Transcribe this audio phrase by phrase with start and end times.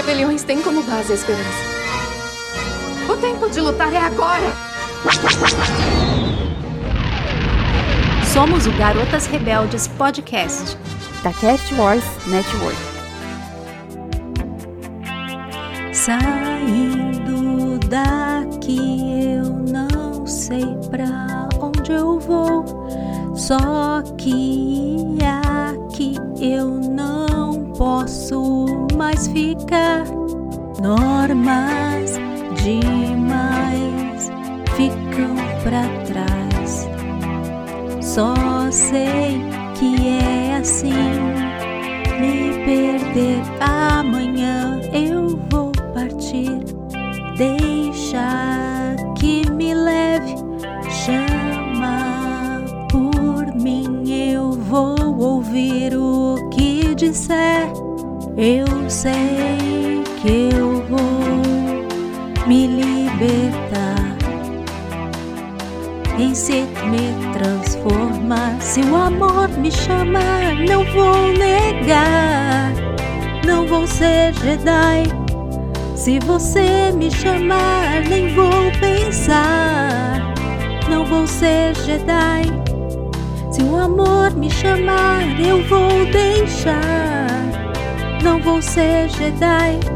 [0.00, 1.44] rebeliões têm como base a esperança.
[3.06, 4.50] O tempo de lutar é agora!
[8.32, 10.78] Somos o Garotas Rebeldes Podcast
[11.22, 12.78] da Cast Wars Network.
[15.92, 18.78] Saindo daqui
[19.34, 22.64] eu não sei pra onde eu vou,
[23.36, 29.59] só que aqui eu não posso mais ficar.
[30.82, 32.12] Normas
[32.62, 34.30] demais
[34.76, 36.88] ficam pra trás.
[38.00, 38.34] Só
[38.70, 39.42] sei
[39.78, 40.92] que é assim.
[42.18, 46.58] Me perder amanhã eu vou partir.
[47.36, 50.34] Deixa que me leve,
[50.90, 54.02] chama por mim.
[54.10, 57.70] Eu vou ouvir o que disser.
[58.36, 59.59] Eu sei
[60.22, 64.16] que eu vou me libertar
[66.18, 68.60] em si me transformar.
[68.60, 72.72] Se o amor me chamar, não vou negar.
[73.46, 75.04] Não vou ser Jedi.
[75.96, 80.34] Se você me chamar, nem vou pensar.
[80.90, 82.44] Não vou ser Jedi.
[83.50, 87.26] Se o amor me chamar, eu vou deixar.
[88.22, 89.89] Não vou ser Jedi.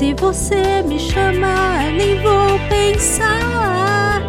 [0.00, 4.22] Se você me chamar, nem vou pensar.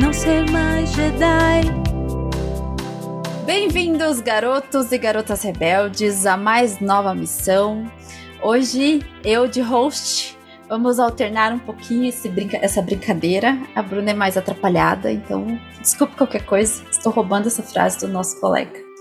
[0.00, 1.62] Não ser mais Jedi.
[3.46, 7.88] Bem-vindos, garotos e garotas rebeldes, à mais nova missão.
[8.42, 10.36] Hoje, eu de host,
[10.68, 13.56] vamos alternar um pouquinho brinca essa brincadeira.
[13.76, 18.40] A Bruna é mais atrapalhada, então desculpe qualquer coisa, estou roubando essa frase do nosso
[18.40, 18.91] colega.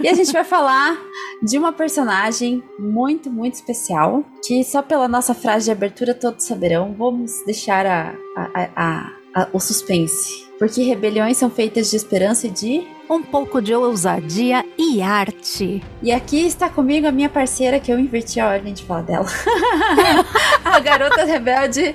[0.00, 0.98] E a gente vai falar
[1.42, 6.94] de uma personagem muito, muito especial, que só pela nossa frase de abertura todos saberão.
[6.96, 10.48] Vamos deixar a, a, a, o suspense.
[10.58, 15.82] Porque rebeliões são feitas de esperança e de um pouco de ousadia e arte.
[16.02, 19.26] E aqui está comigo a minha parceira, que eu inverti a ordem de falar dela.
[20.64, 21.94] a garota rebelde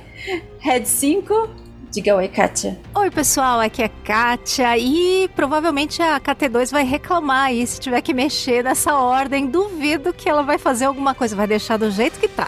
[0.59, 1.62] Red 5.
[1.93, 2.75] Diga oi, Kátia.
[2.95, 8.15] Oi, pessoal, aqui é Kátia e provavelmente a KT2 vai reclamar aí se tiver que
[8.15, 9.45] mexer nessa ordem.
[9.45, 12.47] Duvido que ela vai fazer alguma coisa, vai deixar do jeito que tá.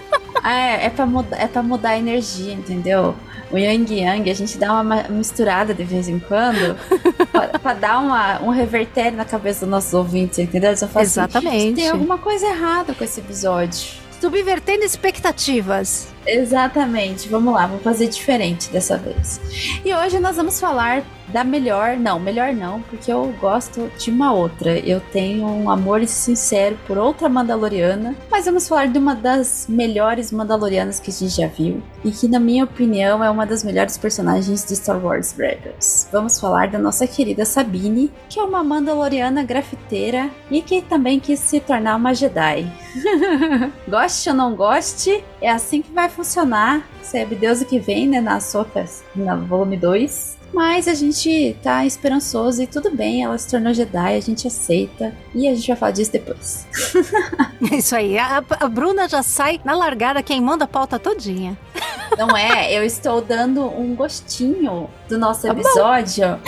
[0.42, 3.14] é, é pra, mudar, é pra mudar a energia, entendeu?
[3.50, 6.74] o Yang Yang, a gente dá uma misturada de vez em quando
[7.30, 10.74] pra, pra, dar uma, um revertério na cabeça dos nossos ouvintes, entendeu?
[10.74, 11.56] Só Exatamente.
[11.56, 14.05] Assim, tem alguma coisa errada com esse episódio.
[14.20, 16.08] Subvertendo expectativas.
[16.26, 17.28] Exatamente.
[17.28, 19.40] Vamos lá, vamos fazer diferente dessa vez.
[19.84, 24.32] E hoje nós vamos falar da melhor, não, melhor não, porque eu gosto de uma
[24.32, 24.78] outra.
[24.78, 30.30] Eu tenho um amor sincero por outra Mandaloriana, mas vamos falar de uma das melhores
[30.30, 33.98] Mandalorianas que a gente já viu e que, na minha opinião, é uma das melhores
[33.98, 36.08] personagens de Star Wars Rebels.
[36.12, 41.40] Vamos falar da nossa querida Sabine, que é uma Mandaloriana grafiteira e que também quis
[41.40, 42.70] se tornar uma Jedi.
[43.88, 46.86] goste ou não goste, é assim que vai funcionar.
[47.02, 48.20] Sabe Deus o que vem, né?
[48.20, 50.35] Na Sofas, na volume 2.
[50.52, 55.14] Mas a gente tá esperançoso e tudo bem, ela se tornou Jedi, a gente aceita.
[55.34, 56.66] E a gente vai falar disso depois.
[57.72, 61.58] Isso aí, a, a Bruna já sai na largada queimando a pauta todinha.
[62.16, 66.40] Não é, eu estou dando um gostinho do nosso tá episódio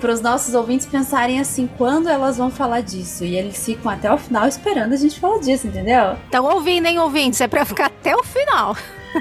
[0.00, 3.24] para os nossos ouvintes pensarem assim, quando elas vão falar disso.
[3.24, 6.16] E eles ficam até o final esperando a gente falar disso, entendeu?
[6.28, 7.40] Então ouvindo, hein, ouvintes?
[7.40, 8.74] É para ficar até o final.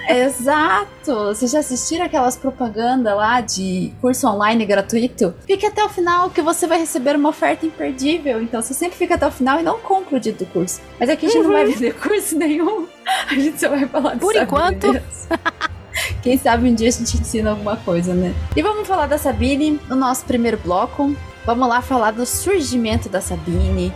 [0.10, 1.14] Exato!
[1.26, 5.34] Vocês já assistiram aquelas propagandas lá de curso online gratuito?
[5.46, 8.42] Fique até o final que você vai receber uma oferta imperdível.
[8.42, 10.82] Então você sempre fica até o final e não compra o dito do curso.
[11.00, 11.44] Mas aqui a gente uhum.
[11.46, 11.72] não vai uhum.
[11.72, 12.88] vender curso nenhum.
[13.30, 14.88] A gente só vai falar de Por enquanto.
[16.22, 18.34] Quem sabe um dia a gente ensina alguma coisa, né?
[18.56, 21.16] E vamos falar da Sabine no nosso primeiro bloco.
[21.46, 23.94] Vamos lá falar do surgimento da Sabine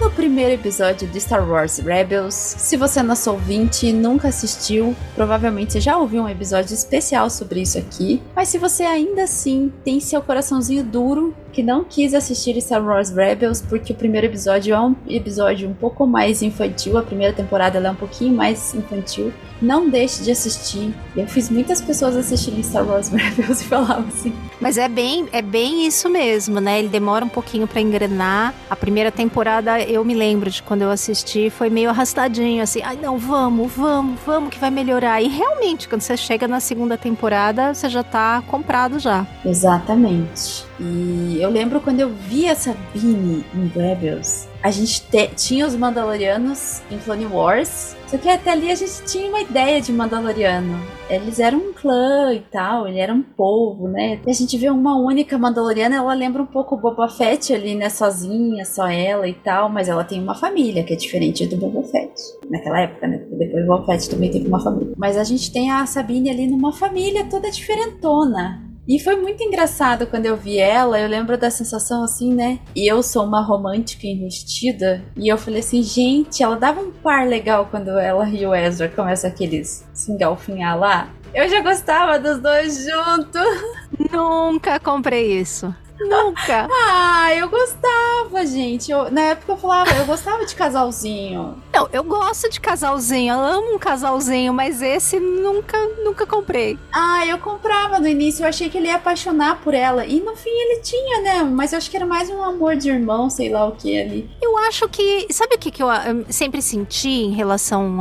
[0.00, 2.34] no primeiro episódio de Star Wars Rebels.
[2.34, 7.62] Se você é nosso ouvinte e nunca assistiu, provavelmente já ouviu um episódio especial sobre
[7.62, 8.22] isso aqui.
[8.36, 13.10] Mas se você ainda assim tem seu coraçãozinho duro que não quis assistir Star Wars
[13.10, 17.78] Rebels porque o primeiro episódio é um episódio um pouco mais infantil, a primeira temporada
[17.78, 19.32] é um pouquinho mais infantil.
[19.60, 20.92] Não deixe de assistir.
[21.16, 24.32] Eu fiz muitas pessoas assistirem Star Wars Rebels e falavam assim.
[24.60, 26.80] Mas é bem, é bem isso mesmo, né?
[26.80, 28.54] Ele demora um pouquinho para engrenar.
[28.70, 32.96] A primeira temporada, eu me lembro de quando eu assisti, foi meio arrastadinho, assim, ai
[32.96, 35.20] não, vamos, vamos, vamos que vai melhorar.
[35.20, 39.26] E realmente, quando você chega na segunda temporada, você já tá comprado já.
[39.44, 40.64] Exatamente.
[40.78, 45.74] E eu lembro quando eu vi a Sabine em Rebels, a gente te, tinha os
[45.74, 47.96] Mandalorianos em Clone Wars.
[48.06, 50.78] Só que até ali a gente tinha uma ideia de Mandaloriano.
[51.08, 54.20] Eles eram um clã e tal, ele era um povo, né?
[54.26, 57.74] E a gente vê uma única Mandaloriana, ela lembra um pouco o Boba Fett ali,
[57.74, 57.88] né?
[57.88, 61.82] Sozinha, só ela e tal, mas ela tem uma família que é diferente do Boba
[61.84, 62.12] Fett.
[62.50, 63.22] Naquela época, né?
[63.30, 64.94] Depois o Boba Fett também teve uma família.
[64.96, 68.71] Mas a gente tem a Sabine ali numa família toda diferentona.
[68.86, 72.58] E foi muito engraçado quando eu vi ela, eu lembro da sensação assim, né?
[72.74, 77.28] E eu sou uma romântica investida, e eu falei assim, gente, ela dava um par
[77.28, 81.08] legal quando ela e o Ezra começam aqueles se engalfinhar lá.
[81.32, 84.10] Eu já gostava dos dois juntos.
[84.10, 85.72] Nunca comprei isso.
[86.08, 86.68] Nunca.
[86.88, 88.90] ah, eu gostava, gente.
[88.90, 91.62] Eu, na época eu falava, eu gostava de casalzinho.
[91.72, 96.78] Não, eu gosto de casalzinho, eu amo um casalzinho, mas esse nunca, nunca comprei.
[96.92, 100.06] Ah, eu comprava no início, eu achei que ele ia apaixonar por ela.
[100.06, 101.42] E no fim ele tinha, né?
[101.42, 104.30] Mas eu acho que era mais um amor de irmão, sei lá o que ali.
[104.40, 105.26] Eu acho que.
[105.30, 107.98] Sabe o que, que eu, eu sempre senti em relação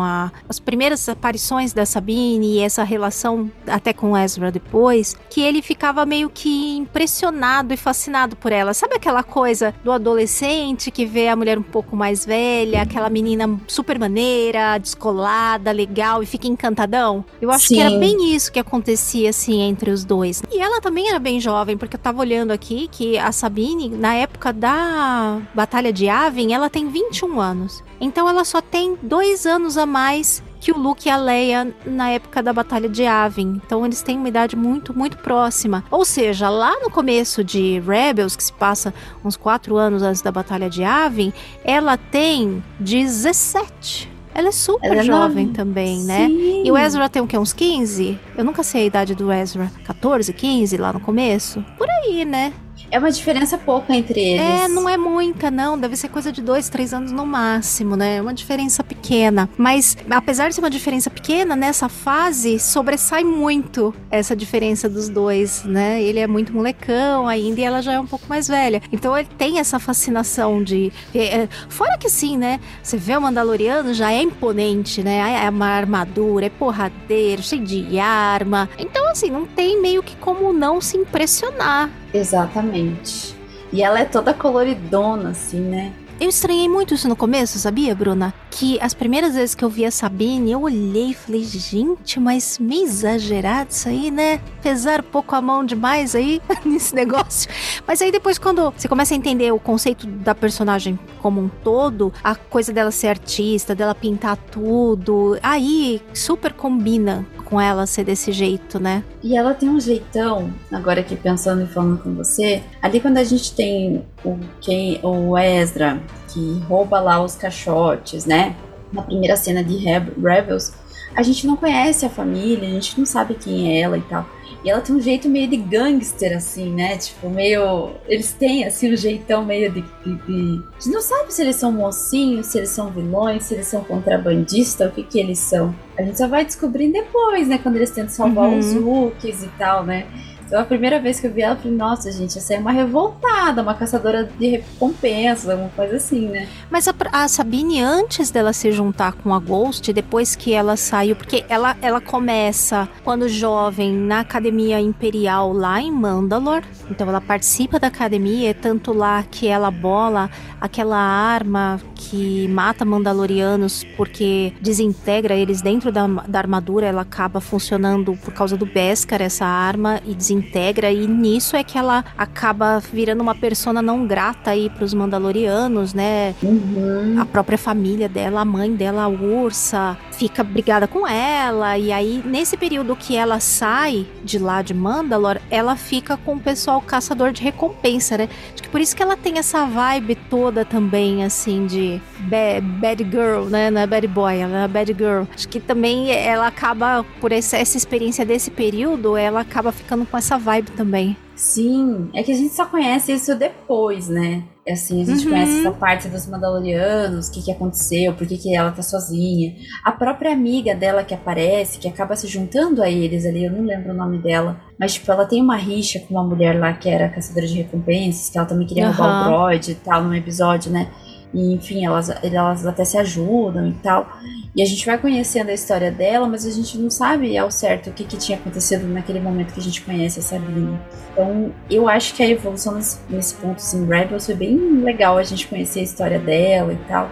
[0.48, 5.16] às primeiras aparições da Sabine e essa relação até com Ezra depois?
[5.30, 8.74] Que ele ficava meio que impressionado e fascinado por ela.
[8.74, 13.60] Sabe aquela coisa do adolescente que vê a mulher um pouco mais velha, aquela menina
[13.68, 17.26] super maneira, descolada, legal e fica encantadão?
[17.42, 17.76] Eu acho Sim.
[17.76, 20.42] que era bem isso que acontecia assim entre os dois.
[20.50, 24.14] E ela também era bem jovem, porque eu tava olhando aqui que a Sabine, na
[24.16, 27.84] época da Batalha de Aven, ela tem 21 anos.
[28.00, 32.12] Então ela só tem dois anos a mais que o Luke e a Leia na
[32.12, 33.60] época da Batalha de Yavin.
[33.66, 35.84] Então eles têm uma idade muito, muito próxima.
[35.90, 38.94] Ou seja, lá no começo de Rebels, que se passa
[39.26, 44.12] uns quatro anos antes da Batalha de Yavin, ela tem 17.
[44.34, 45.54] Ela é super ela é jovem não...
[45.54, 46.28] também, né?
[46.28, 46.64] Sim.
[46.64, 47.38] E o Ezra tem o quê?
[47.38, 48.18] Uns 15?
[48.38, 49.70] Eu nunca sei a idade do Ezra.
[49.84, 51.66] 14, 15 lá no começo?
[51.78, 52.54] Por aí, né?
[52.92, 54.42] É uma diferença pouca entre eles.
[54.42, 55.80] É, não é muita, não.
[55.80, 58.18] Deve ser coisa de dois, três anos no máximo, né?
[58.18, 59.50] É uma diferença pequena.
[59.58, 65.64] Mas, apesar de ser uma diferença pequena, nessa fase sobressai muito essa diferença dos dois,
[65.64, 66.04] né?
[66.04, 68.82] Ele é muito molecão ainda e ela já é um pouco mais velha.
[68.92, 70.92] Então ele tem essa fascinação de.
[71.16, 72.60] É, fora que sim, né?
[72.84, 75.46] Você vê o Mandaloriano já é imponente, né?
[75.46, 78.70] É uma armadura, é porradeiro, cheio de arma.
[78.78, 83.36] Então, assim, não tem meio que como não se impressionar Exatamente.
[83.72, 85.94] E ela é toda coloridona, assim, né?
[86.22, 88.32] Eu estranhei muito isso no começo, sabia, Bruna?
[88.52, 92.60] Que as primeiras vezes que eu vi a Sabine, eu olhei e falei, gente, mas
[92.60, 94.40] meio exagerado isso aí, né?
[94.62, 97.50] Pesar pouco a mão demais aí nesse negócio.
[97.88, 102.14] Mas aí depois, quando você começa a entender o conceito da personagem como um todo,
[102.24, 108.32] a coisa dela ser artista, dela pintar tudo, aí super combina com ela ser desse
[108.32, 109.04] jeito, né?
[109.22, 113.26] E ela tem um jeitão, agora aqui pensando e falando com você, ali quando a
[113.26, 118.56] gente tem o, quem, o Ezra, que rouba lá os caixotes, né?
[118.94, 120.72] Na primeira cena de Rebels,
[121.14, 124.26] a gente não conhece a família, a gente não sabe quem é ela e tal.
[124.64, 126.98] E ela tem um jeito meio de gangster, assim, né?
[126.98, 127.92] Tipo, meio.
[128.08, 129.82] Eles têm, assim, um jeitão meio de.
[129.82, 130.64] de, de...
[130.78, 133.84] A gente não sabe se eles são mocinhos, se eles são vilões, se eles são
[133.84, 135.74] contrabandistas, o que que eles são.
[135.98, 137.58] A gente só vai descobrindo depois, né?
[137.58, 138.60] Quando eles tentam salvar uhum.
[138.60, 140.06] os Wookies e tal, né?
[140.52, 142.74] Então a primeira vez que eu vi ela, eu falei, nossa, gente, essa é uma
[142.74, 146.46] revoltada, uma caçadora de recompensas, alguma coisa assim, né?
[146.70, 151.16] Mas a, a, Sabine, antes dela se juntar com a Ghost, depois que ela saiu,
[151.16, 156.64] porque ela, ela começa quando jovem na Academia Imperial lá em Mandalor.
[156.90, 160.30] Então ela participa da academia, é tanto lá que ela bola
[160.60, 168.18] aquela arma que mata Mandalorianos porque desintegra eles dentro da, da armadura, ela acaba funcionando
[168.18, 172.80] por causa do Beskar, essa arma, e desintegra integra e nisso é que ela acaba
[172.80, 176.36] virando uma persona não grata aí pros Mandalorianos, né?
[176.42, 177.16] Uhum.
[177.20, 182.24] A própria família dela, a mãe dela, a Ursa, fica brigada com ela e aí
[182.26, 187.32] nesse período que ela sai de lá de Mandalor, ela fica com o pessoal caçador
[187.32, 188.30] de recompensa, né?
[188.54, 193.04] Acho que por isso que ela tem essa vibe toda também assim de bad, bad
[193.04, 193.70] girl, né?
[193.70, 195.24] Não é bad boy, ela é bad girl.
[195.34, 200.18] Acho que também ela acaba por essa, essa experiência desse período, ela acaba ficando com
[200.18, 201.18] essa essa vibe também.
[201.36, 204.44] Sim, é que a gente só conhece isso depois, né?
[204.70, 205.32] Assim, a gente uhum.
[205.32, 209.56] conhece essa parte dos Mandalorianos, o que, que aconteceu, por que, que ela tá sozinha.
[209.84, 213.64] A própria amiga dela que aparece, que acaba se juntando a eles ali, eu não
[213.66, 214.62] lembro o nome dela.
[214.80, 218.30] Mas, tipo, ela tem uma rixa com uma mulher lá que era caçadora de recompensas,
[218.30, 218.94] que ela também queria uhum.
[218.94, 220.92] roubar o droid e tal, num episódio, né?
[221.34, 224.08] E, enfim, elas, elas até se ajudam e tal.
[224.56, 227.90] E a gente vai conhecendo a história dela, mas a gente não sabe ao certo
[227.90, 230.80] o que, que tinha acontecido naquele momento que a gente conhece a Sabrina.
[231.14, 235.24] Então, eu acho que a evolução nesse, nesse ponto, assim, Rebels foi bem legal a
[235.24, 237.10] gente conhecer a história dela e tal.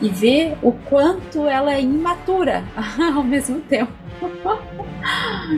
[0.00, 2.64] E ver o quanto ela é imatura
[3.14, 3.92] ao mesmo tempo.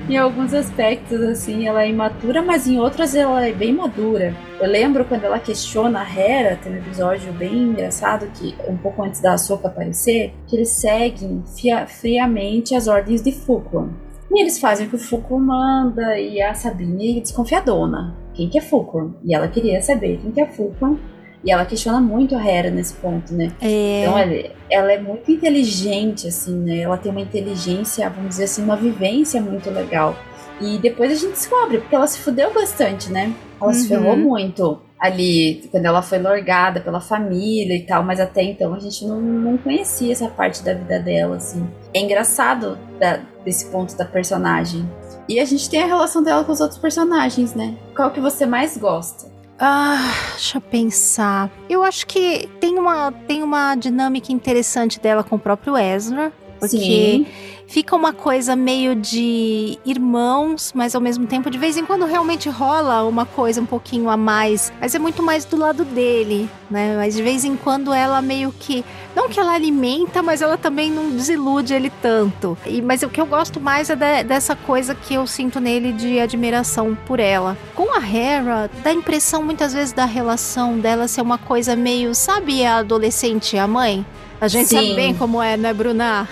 [0.08, 4.34] em alguns aspectos, assim, ela é imatura, mas em outras ela é bem madura.
[4.60, 9.02] Eu lembro quando ela questiona a Hera, tem um episódio bem engraçado que um pouco
[9.02, 13.90] antes da Soca aparecer, que eles seguem fia, friamente as ordens de Fulcrum.
[14.30, 18.16] E eles fazem o que o Fulcrum manda e a Sabine desconfiadona.
[18.32, 19.12] Quem que é Fulcrum?
[19.22, 20.96] E ela queria saber quem que é Fulcrum
[21.44, 23.52] e ela questiona muito a Hera nesse ponto, né?
[23.60, 24.02] É.
[24.02, 26.78] Então ela, ela, é muito inteligente, assim, né?
[26.78, 30.16] Ela tem uma inteligência, vamos dizer assim, uma vivência muito legal.
[30.60, 33.34] E depois a gente descobre, porque ela se fudeu bastante, né?
[33.60, 33.74] Ela uhum.
[33.74, 38.72] se ferrou muito ali, quando ela foi largada pela família e tal, mas até então
[38.72, 41.68] a gente não, não conhecia essa parte da vida dela, assim.
[41.92, 44.88] É engraçado da, desse ponto da personagem.
[45.28, 47.74] E a gente tem a relação dela com os outros personagens, né?
[47.96, 49.31] Qual que você mais gosta?
[49.64, 51.48] Ah, deixa eu pensar.
[51.70, 56.32] Eu acho que tem uma, tem uma dinâmica interessante dela com o próprio Ezra.
[56.58, 57.26] Porque Sim
[57.72, 62.50] fica uma coisa meio de irmãos, mas ao mesmo tempo, de vez em quando realmente
[62.50, 66.94] rola uma coisa um pouquinho a mais, mas é muito mais do lado dele, né?
[66.98, 68.84] Mas de vez em quando ela meio que.
[69.16, 72.58] Não que ela alimenta, mas ela também não desilude ele tanto.
[72.66, 75.92] E, mas o que eu gosto mais é de, dessa coisa que eu sinto nele
[75.92, 77.56] de admiração por ela.
[77.74, 82.14] Com a Hera, dá a impressão muitas vezes da relação dela ser uma coisa meio,
[82.14, 84.04] sabe, a adolescente e a mãe?
[84.38, 84.76] A gente Sim.
[84.76, 86.28] sabe bem como é, né, Bruna?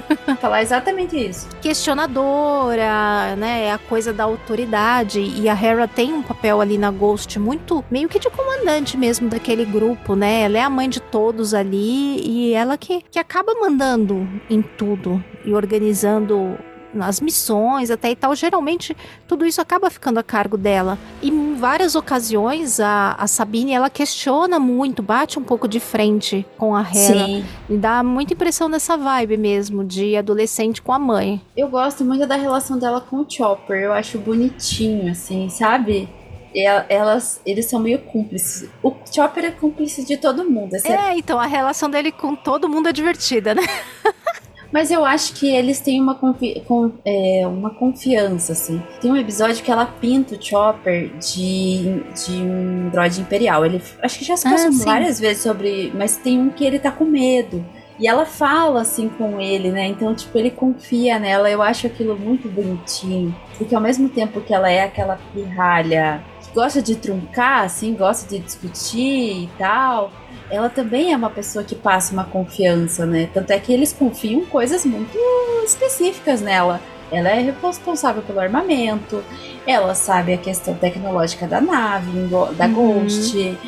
[0.40, 1.48] Falar exatamente isso.
[1.60, 3.66] Questionadora, né?
[3.66, 5.20] É a coisa da autoridade.
[5.20, 9.28] E a Hera tem um papel ali na Ghost muito meio que de comandante mesmo
[9.28, 10.42] daquele grupo, né?
[10.42, 15.22] Ela é a mãe de todos ali e ela que, que acaba mandando em tudo
[15.44, 16.58] e organizando
[16.94, 18.96] nas missões até e tal, geralmente
[19.26, 20.98] tudo isso acaba ficando a cargo dela.
[21.20, 26.46] E em várias ocasiões a, a Sabine ela questiona muito, bate um pouco de frente
[26.56, 27.26] com a Hera.
[27.26, 27.44] Sim.
[27.68, 31.40] E dá muita impressão nessa vibe mesmo, de adolescente com a mãe.
[31.56, 36.08] Eu gosto muito da relação dela com o Chopper, eu acho bonitinho, assim, sabe?
[36.88, 38.68] elas, eles são meio cúmplices.
[38.82, 40.74] O Chopper é cúmplice de todo mundo.
[40.74, 40.92] Assim.
[40.92, 43.62] É, então a relação dele com todo mundo é divertida, né?
[44.74, 48.82] Mas eu acho que eles têm uma, confi com, é, uma confiança, assim.
[49.00, 53.64] Tem um episódio que ela pinta o Chopper de, de um droid imperial.
[53.64, 55.92] Ele, acho que já se passou ah, várias vezes sobre.
[55.94, 57.64] Mas tem um que ele tá com medo.
[58.00, 59.86] E ela fala assim com ele, né?
[59.86, 61.48] Então, tipo, ele confia nela.
[61.48, 63.32] Eu acho aquilo muito bonitinho.
[63.56, 66.20] Porque ao mesmo tempo que ela é aquela pirralha
[66.54, 70.10] gosta de truncar, assim, gosta de discutir e tal
[70.50, 73.28] ela também é uma pessoa que passa uma confiança, né?
[73.32, 75.18] Tanto é que eles confiam coisas muito
[75.64, 76.80] específicas nela.
[77.10, 79.22] Ela é responsável pelo armamento,
[79.66, 82.72] ela sabe a questão tecnológica da nave, da uhum.
[82.72, 83.58] Ghost,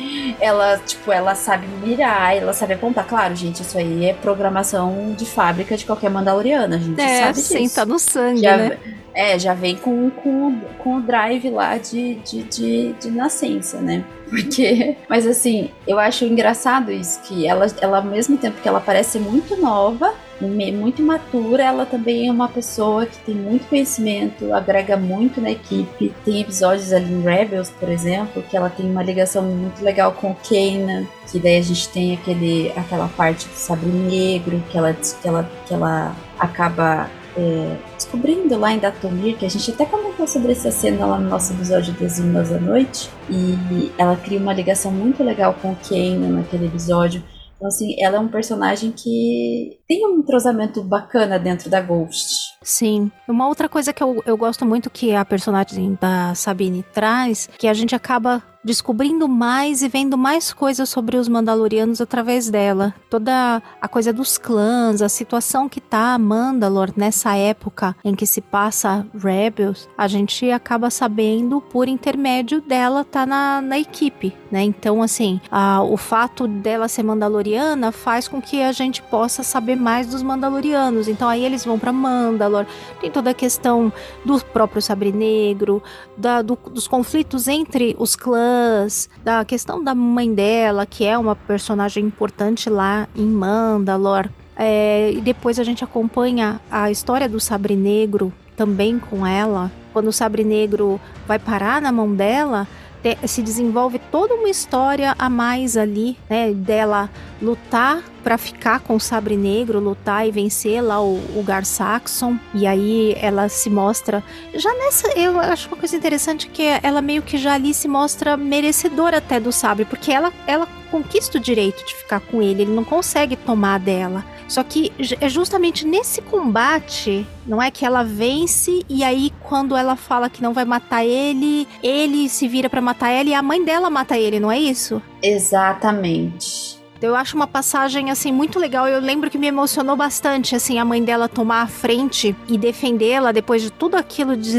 [0.41, 3.07] ela, tipo, ela sabe mirar, ela sabe apontar.
[3.07, 7.33] Claro, gente, isso aí é programação de fábrica de qualquer Mandaloriana, a gente é, sabe
[7.33, 7.53] disso.
[7.53, 8.77] Sim, tá no sangue, já, né?
[9.17, 14.05] É, já vem com, com, com o drive lá de, de, de, de nascença, né?
[14.29, 18.79] Porque, mas assim, eu acho engraçado isso, que ela, ela ao mesmo tempo que ela
[18.79, 24.95] parece muito nova, muito imatura, ela também é uma pessoa que tem muito conhecimento, agrega
[24.95, 26.13] muito na equipe.
[26.23, 30.29] Tem episódios ali em Rebels, por exemplo, que ela tem uma ligação muito legal com
[30.29, 34.93] o Kanan, que daí a gente tem aquele, aquela parte do sabre negro, que ela,
[34.93, 37.75] que ela, que ela acaba é,
[38.07, 41.51] descobrindo lá em Datomir, que a gente até comentou sobre essa cena lá no nosso
[41.51, 46.29] episódio das Irmãs da Noite, e ela cria uma ligação muito legal com o Kanan
[46.29, 47.21] naquele episódio.
[47.57, 52.57] Então, assim, ela é um personagem que tem um entrosamento bacana dentro da Ghost.
[52.61, 53.09] Sim.
[53.27, 57.67] Uma outra coisa que eu, eu gosto muito que a personagem da Sabine traz, que
[57.67, 62.93] a gente acaba descobrindo mais e vendo mais coisas sobre os Mandalorianos através dela.
[63.09, 68.41] Toda a coisa dos clãs, a situação que tá Mandalor nessa época em que se
[68.41, 74.63] passa Rebels, a gente acaba sabendo por intermédio dela tá na, na equipe, né?
[74.63, 79.76] Então, assim, a, o fato dela ser Mandaloriana faz com que a gente possa saber
[79.77, 81.07] mais dos Mandalorianos.
[81.07, 82.65] Então, aí eles vão para Mandalor.
[82.99, 83.91] Tem toda a questão
[84.25, 85.81] do próprio Sabre Negro,
[86.17, 91.35] da, do, dos conflitos entre os clãs da questão da mãe dela, que é uma
[91.35, 94.29] personagem importante lá em Mandalor.
[94.55, 99.71] É, e depois a gente acompanha a história do Sabre Negro também com ela.
[99.93, 102.67] Quando o Sabre Negro vai parar na mão dela,
[103.01, 106.51] te, se desenvolve toda uma história a mais ali, né?
[106.51, 107.09] Dela
[107.41, 112.37] lutar para ficar com o Sabre Negro, lutar e vencer lá o, o Gar Saxon.
[112.53, 114.23] E aí ela se mostra.
[114.53, 118.35] Já nessa, eu acho uma coisa interessante que ela meio que já ali se mostra
[118.35, 122.73] merecedora até do Sabre, porque ela, ela conquista o direito de ficar com ele, ele
[122.73, 124.25] não consegue tomar dela.
[124.47, 129.95] Só que é justamente nesse combate, não é que ela vence e aí quando ela
[129.95, 133.63] fala que não vai matar ele, ele se vira para matar ela e a mãe
[133.63, 135.01] dela mata ele, não é isso?
[135.21, 136.76] Exatamente.
[137.01, 138.87] Eu acho uma passagem assim muito legal.
[138.87, 143.31] Eu lembro que me emocionou bastante assim a mãe dela tomar a frente e defendê-la
[143.31, 144.51] depois de tudo aquilo de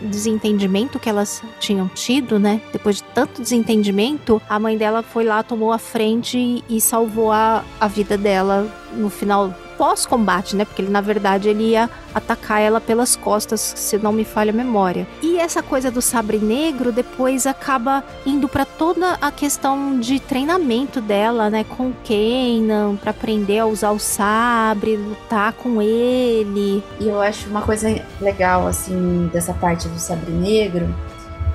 [0.00, 2.60] desentendimento que elas tinham tido, né?
[2.72, 7.64] Depois de tanto desentendimento, a mãe dela foi lá, tomou a frente e salvou a,
[7.80, 10.66] a vida dela no final pós-combate, né?
[10.66, 14.54] Porque ele, na verdade, ele ia atacar ela pelas costas, se não me falha a
[14.54, 15.06] memória.
[15.22, 21.00] E essa coisa do sabre negro depois acaba indo para toda a questão de treinamento
[21.00, 21.64] dela, né?
[21.64, 26.84] Com o Kanan, para aprender a usar o sabre, lutar com ele.
[27.00, 30.94] E eu acho uma coisa legal, assim, dessa parte do sabre negro,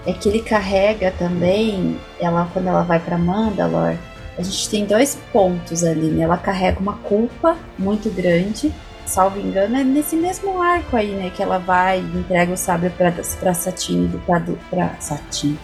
[0.03, 3.99] é que ele carrega também, ela quando ela vai para Mandalore,
[4.37, 6.23] a gente tem dois pontos ali, né?
[6.23, 8.73] Ela carrega uma culpa muito grande.
[9.05, 11.29] Salvo engano, é nesse mesmo arco aí, né?
[11.29, 15.59] Que ela vai e entrega o sabre pra, pra Satine, pra, pra Satine.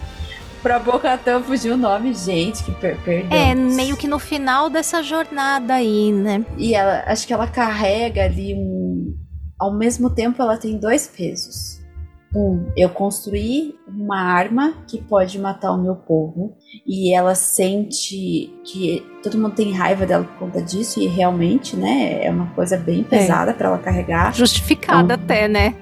[0.62, 3.36] Pra Bocatã fugiu o nome, gente, que per perdão.
[3.36, 6.46] É, meio que no final dessa jornada aí, né?
[6.56, 9.12] E ela, acho que ela carrega ali um.
[9.58, 11.81] Ao mesmo tempo, ela tem dois pesos.
[12.34, 19.04] Um, eu construí uma arma que pode matar o meu povo e ela sente que
[19.22, 23.00] todo mundo tem raiva dela por conta disso e realmente, né, é uma coisa bem
[23.00, 23.04] é.
[23.04, 23.54] pesada é.
[23.54, 24.34] para ela carregar.
[24.34, 25.74] Justificada então, até, né?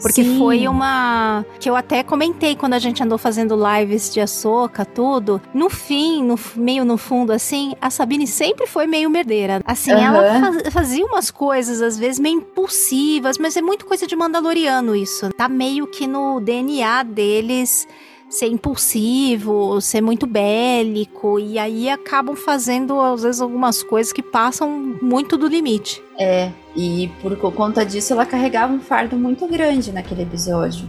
[0.00, 0.38] Porque Sim.
[0.38, 1.44] foi uma.
[1.58, 5.40] que eu até comentei quando a gente andou fazendo lives de açoca, tudo.
[5.52, 9.60] No fim, no meio no fundo, assim, a Sabine sempre foi meio merdeira.
[9.64, 9.98] Assim, uhum.
[9.98, 14.94] ela faz, fazia umas coisas, às vezes, meio impulsivas, mas é muito coisa de Mandaloriano
[14.94, 15.30] isso.
[15.30, 17.86] Tá meio que no DNA deles
[18.28, 24.98] ser impulsivo, ser muito bélico, e aí acabam fazendo, às vezes, algumas coisas que passam
[25.00, 26.02] muito do limite.
[26.18, 30.88] É, e por conta disso ela carregava um fardo muito grande naquele episódio.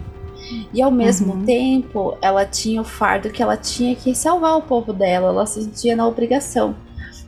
[0.74, 1.46] E ao mesmo uhum.
[1.46, 5.64] tempo, ela tinha o fardo que ela tinha que salvar o povo dela, ela se
[5.64, 6.76] sentia na obrigação.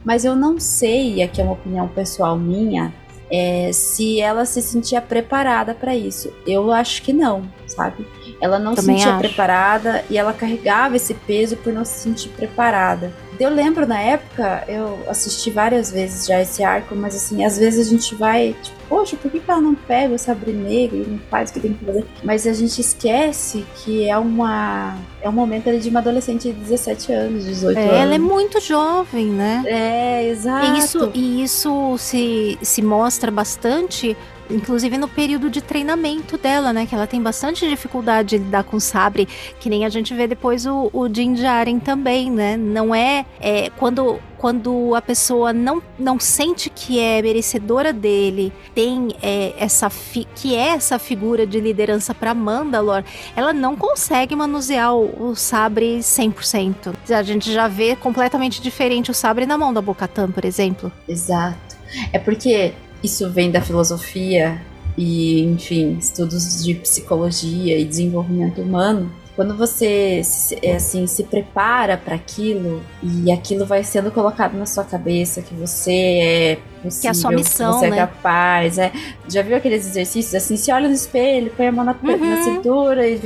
[0.04, 2.94] Mas eu não sei, e aqui é uma opinião pessoal minha,
[3.30, 6.34] é, se ela se sentia preparada para isso.
[6.48, 8.06] Eu acho que não, sabe?
[8.42, 9.20] Ela não se sentia acho.
[9.20, 13.12] preparada e ela carregava esse peso por não se sentir preparada.
[13.40, 17.88] Eu lembro na época, eu assisti várias vezes já esse arco, mas assim, às vezes
[17.88, 21.20] a gente vai, tipo, poxa, por que, ela não pega o sabre negro e não
[21.30, 22.06] faz o que tem que fazer?
[22.22, 24.98] Mas a gente esquece que é uma.
[25.22, 27.96] É um momento ali de uma adolescente de 17 anos, 18 é, anos.
[27.96, 29.64] Ela é muito jovem, né?
[29.66, 30.66] É, exato.
[30.66, 34.18] E isso, e isso se, se mostra bastante
[34.50, 36.86] inclusive no período de treinamento dela, né?
[36.86, 39.28] Que ela tem bastante dificuldade de lidar com sabre,
[39.60, 42.58] que nem a gente vê depois o, o Din Djarin também, né?
[42.58, 49.10] Não é, é quando quando a pessoa não, não sente que é merecedora dele, tem
[49.22, 49.92] é, essa
[50.34, 53.04] que é essa figura de liderança para Mandalor,
[53.36, 56.96] ela não consegue manusear o, o sabre 100%.
[57.10, 60.90] A gente já vê completamente diferente o sabre na mão da Bocatan, por exemplo.
[61.06, 61.78] Exato.
[62.14, 64.62] É porque isso vem da filosofia
[64.98, 69.12] e, enfim, estudos de psicologia e desenvolvimento humano.
[69.40, 70.22] Quando você
[70.62, 75.56] é, assim se prepara para aquilo e aquilo vai sendo colocado na sua cabeça que
[75.56, 77.96] você é possível, que é a sua missão, que você né?
[77.96, 78.92] é capaz, é.
[79.30, 82.18] Já viu aqueles exercícios assim, se olha no espelho, põe a mão na, uhum.
[82.18, 83.18] na cintura e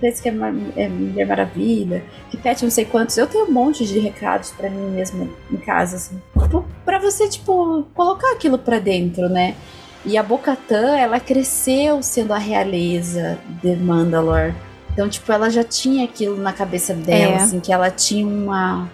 [0.00, 0.32] pensa que é,
[0.74, 2.02] é Mulher Maravilha,
[2.32, 3.16] repete não sei quantos.
[3.16, 6.20] Eu tenho um monte de recados para mim mesmo em casa assim,
[6.84, 9.54] para você tipo colocar aquilo para dentro, né?
[10.04, 14.52] E a Bocatã, ela cresceu sendo a realeza de Mandalore
[15.00, 17.36] então, tipo, ela já tinha aquilo na cabeça dela, é.
[17.36, 18.86] assim, que ela tinha uma.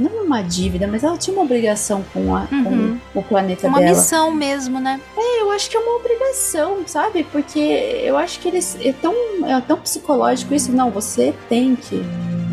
[0.00, 2.98] Não uma dívida, mas ela tinha uma obrigação com, a, uhum.
[3.12, 3.92] com o planeta uma dela.
[3.92, 5.00] Uma missão mesmo, né?
[5.16, 7.22] É, eu acho que é uma obrigação, sabe?
[7.30, 8.76] Porque eu acho que eles.
[8.80, 9.14] É tão,
[9.46, 10.72] é tão psicológico isso.
[10.72, 12.02] Não, você tem que.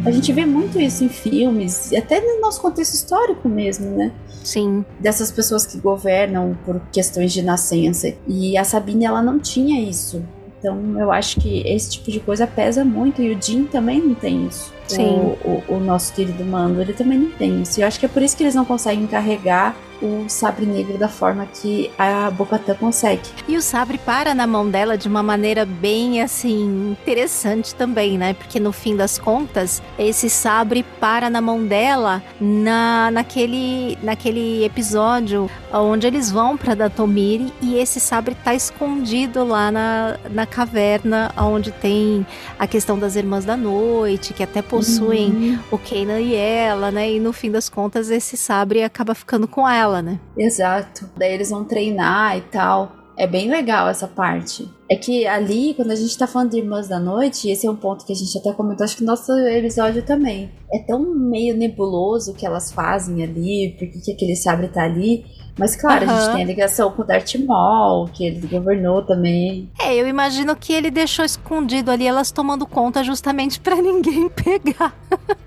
[0.06, 4.12] A gente vê muito isso em filmes, até no nosso contexto histórico mesmo, né?
[4.44, 4.86] Sim.
[5.00, 8.14] Dessas pessoas que governam por questões de nascença.
[8.28, 10.24] E a Sabine, ela não tinha isso.
[10.62, 14.14] Então eu acho que esse tipo de coisa pesa muito e o Jim também não
[14.14, 14.72] tem isso.
[15.00, 17.80] O, o, o, nosso querido Mando, ele também não tem isso.
[17.80, 20.98] E eu acho que é por isso que eles não conseguem carregar o sabre negro
[20.98, 23.22] da forma que a Bocatã consegue.
[23.48, 28.34] E o sabre para na mão dela de uma maneira bem assim interessante também, né?
[28.34, 35.50] Porque no fim das contas, esse sabre para na mão dela na naquele naquele episódio
[35.72, 41.72] onde eles vão para Datomiri e esse sabre tá escondido lá na, na caverna onde
[41.72, 42.26] tem
[42.58, 45.60] a questão das irmãs da noite, que até possuem uhum.
[45.72, 47.12] o Kenan e ela, né?
[47.12, 50.20] E no fim das contas esse sabre acaba ficando com ela né?
[50.38, 51.10] Exato.
[51.18, 52.92] Daí eles vão treinar e tal.
[53.18, 54.68] É bem legal essa parte.
[54.90, 57.76] É que ali, quando a gente tá falando de Irmãs da Noite, esse é um
[57.76, 60.50] ponto que a gente até comentou, acho que no nosso episódio também.
[60.74, 65.26] É tão meio nebuloso o que elas fazem ali, porque que aquele sabre tá ali.
[65.58, 66.12] Mas claro, uhum.
[66.12, 69.70] a gente tem a ligação com o Darth Maul, que ele governou também.
[69.80, 74.96] É, eu imagino que ele deixou escondido ali elas tomando conta justamente para ninguém pegar.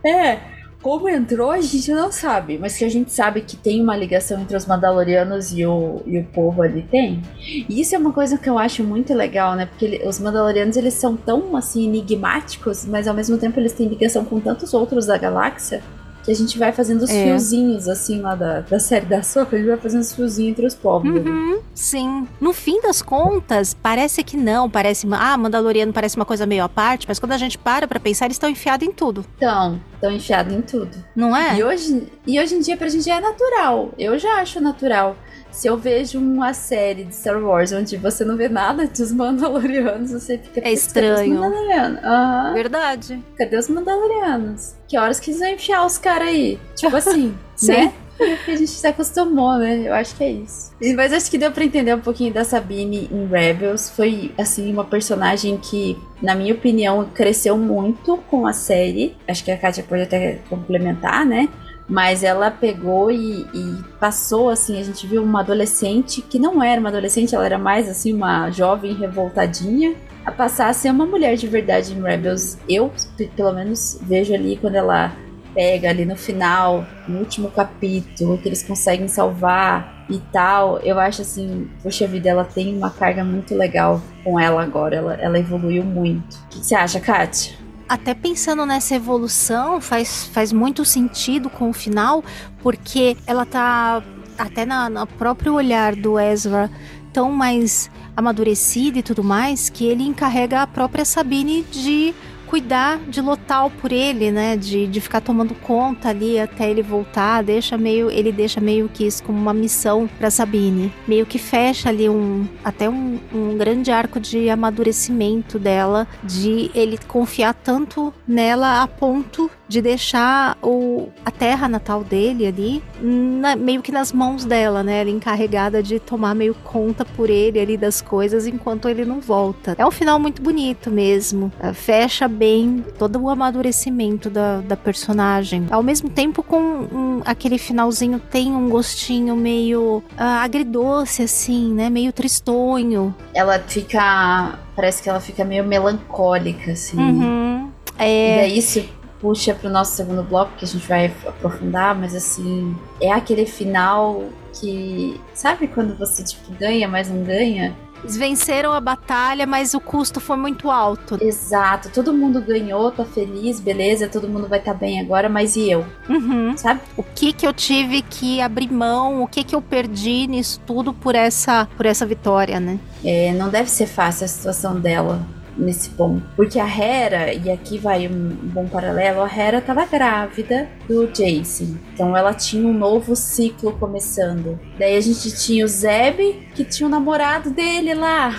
[0.04, 0.38] é,
[0.84, 4.38] como entrou, a gente não sabe, mas que a gente sabe que tem uma ligação
[4.38, 7.22] entre os Mandalorianos e o, e o povo ali tem.
[7.40, 9.64] E isso é uma coisa que eu acho muito legal, né?
[9.64, 13.88] Porque ele, os Mandalorianos eles são tão assim enigmáticos, mas ao mesmo tempo eles têm
[13.88, 15.82] ligação com tantos outros da galáxia
[16.24, 17.24] que a gente vai fazendo os é.
[17.24, 20.66] fiozinhos, assim, lá da, da série da Soca, a gente vai fazendo os fiozinhos entre
[20.66, 21.10] os povos.
[21.10, 22.26] Uhum, sim.
[22.40, 25.06] No fim das contas, parece que não, parece.
[25.12, 28.24] Ah, Mandaloriano parece uma coisa meio à parte, mas quando a gente para pra pensar,
[28.24, 29.24] eles estão enfiados em tudo.
[29.36, 30.90] Então, estão enfiados em tudo.
[31.14, 31.58] Não é?
[31.58, 33.92] E hoje, e hoje em dia, pra gente é natural.
[33.98, 35.16] Eu já acho natural
[35.54, 40.10] se eu vejo uma série de Star Wars onde você não vê nada dos Mandalorianos,
[40.10, 40.60] você fica.
[40.60, 41.40] É estranho.
[41.40, 42.52] Uhum.
[42.52, 43.22] Verdade.
[43.38, 44.74] Cadê os Mandalorianos?
[44.88, 46.58] Que horas que eles vão enfiar os caras aí?
[46.74, 47.92] Tipo assim, né?
[48.16, 49.88] Porque a gente se acostumou, né?
[49.88, 50.72] Eu acho que é isso.
[50.96, 53.90] Mas acho que deu pra entender um pouquinho da Sabine em Rebels.
[53.90, 59.16] Foi, assim, uma personagem que, na minha opinião, cresceu muito com a série.
[59.26, 61.48] Acho que a Katia pode até complementar, né?
[61.88, 66.80] Mas ela pegou e, e, passou assim, a gente viu uma adolescente que não era
[66.80, 69.94] uma adolescente, ela era mais assim uma jovem revoltadinha,
[70.24, 72.56] a passar a ser uma mulher de verdade em Rebels.
[72.66, 72.90] Eu,
[73.36, 75.14] pelo menos, vejo ali quando ela
[75.54, 80.78] pega ali no final, no último capítulo, que eles conseguem salvar e tal.
[80.80, 84.96] Eu acho assim, poxa vida, ela tem uma carga muito legal com ela agora.
[84.96, 86.36] Ela, ela evoluiu muito.
[86.36, 87.63] O que você acha, Kátia?
[87.88, 92.24] Até pensando nessa evolução, faz, faz muito sentido com o final,
[92.62, 94.02] porque ela tá
[94.38, 96.70] até na, no próprio olhar do Ezra
[97.12, 102.14] tão mais amadurecido e tudo mais, que ele encarrega a própria Sabine de
[102.54, 104.56] cuidar de Lotal por ele, né?
[104.56, 109.04] De, de ficar tomando conta ali até ele voltar, deixa meio, ele deixa meio que
[109.04, 110.92] isso como uma missão para Sabine.
[111.04, 116.96] Meio que fecha ali um até um, um grande arco de amadurecimento dela, de ele
[117.08, 123.82] confiar tanto nela a ponto de deixar o, a terra natal dele ali na, meio
[123.82, 125.00] que nas mãos dela, né?
[125.00, 129.74] Ela encarregada de tomar meio conta por ele ali das coisas enquanto ele não volta.
[129.78, 131.52] É um final muito bonito mesmo.
[131.72, 135.66] Fecha bem todo o amadurecimento da, da personagem.
[135.70, 141.88] Ao mesmo tempo, com um, aquele finalzinho tem um gostinho meio uh, agridoce, assim, né?
[141.88, 143.14] Meio tristonho.
[143.32, 144.58] Ela fica.
[144.76, 146.98] Parece que ela fica meio melancólica, assim.
[146.98, 147.70] Uhum.
[147.98, 148.34] É...
[148.34, 148.84] E daí isso
[149.24, 154.22] puxa pro nosso segundo bloco, que a gente vai aprofundar, mas assim, é aquele final
[154.52, 155.18] que.
[155.32, 157.74] Sabe quando você, tipo, ganha, mas não ganha?
[158.02, 161.16] Eles venceram a batalha, mas o custo foi muito alto.
[161.22, 161.88] Exato.
[161.88, 165.70] Todo mundo ganhou, tá feliz, beleza, todo mundo vai estar tá bem agora, mas e
[165.70, 165.86] eu?
[166.06, 166.54] Uhum.
[166.54, 166.82] Sabe?
[166.98, 170.92] O que que eu tive que abrir mão, o que que eu perdi nisso tudo
[170.92, 172.78] por essa, por essa vitória, né?
[173.02, 176.24] É, não deve ser fácil a situação dela nesse ponto.
[176.36, 181.76] Porque a Hera, e aqui vai um bom paralelo, a Hera estava grávida do Jason.
[181.92, 184.58] Então ela tinha um novo ciclo começando.
[184.78, 186.18] Daí a gente tinha o Zeb,
[186.54, 188.34] que tinha o um namorado dele lá.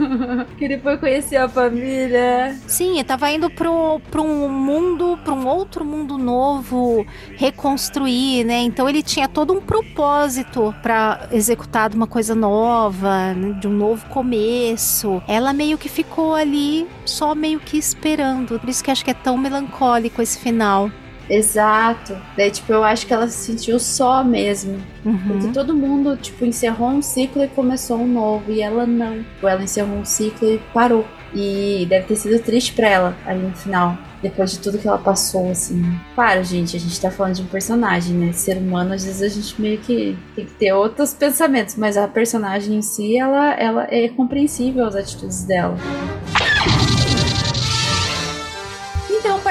[0.56, 2.56] que ele foi conhecer a família.
[2.66, 8.60] Sim, eu tava indo pro, pro um mundo, pra um outro mundo novo, reconstruir, né?
[8.60, 13.58] Então ele tinha todo um propósito para executar uma coisa nova, né?
[13.60, 15.22] de um novo começo.
[15.28, 18.58] Ela meio que ficou ali ali só meio que esperando.
[18.58, 20.90] Por isso que acho que é tão melancólico esse final.
[21.28, 22.16] Exato.
[22.36, 24.78] Daí, tipo, eu acho que ela se sentiu só mesmo.
[25.04, 25.18] Uhum.
[25.18, 28.52] Porque todo mundo, tipo, encerrou um ciclo e começou um novo.
[28.52, 29.18] E ela não.
[29.18, 31.06] Tipo, ela encerrou um ciclo e parou.
[31.34, 33.98] E deve ter sido triste pra ela ali no final.
[34.24, 35.82] Depois de tudo que ela passou, assim.
[36.14, 38.32] Claro, gente, a gente tá falando de um personagem, né?
[38.32, 41.74] Ser humano, às vezes a gente meio que tem que ter outros pensamentos.
[41.76, 45.76] Mas a personagem em si, ela, ela é compreensível as atitudes dela.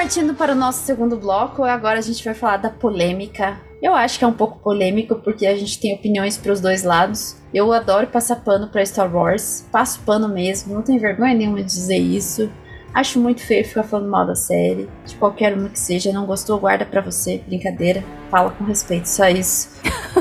[0.04, 3.58] partindo para o nosso segundo bloco, agora a gente vai falar da polêmica.
[3.80, 6.82] Eu acho que é um pouco polêmico porque a gente tem opiniões para os dois
[6.82, 7.36] lados.
[7.54, 11.64] Eu adoro passar pano para Star Wars, passo pano mesmo, não tenho vergonha nenhuma de
[11.64, 12.50] dizer isso.
[12.94, 16.12] Acho muito feio ficar falando mal da série, de qualquer uma que seja.
[16.12, 18.04] Não gostou, guarda pra você, brincadeira.
[18.30, 19.68] Fala com respeito, só isso.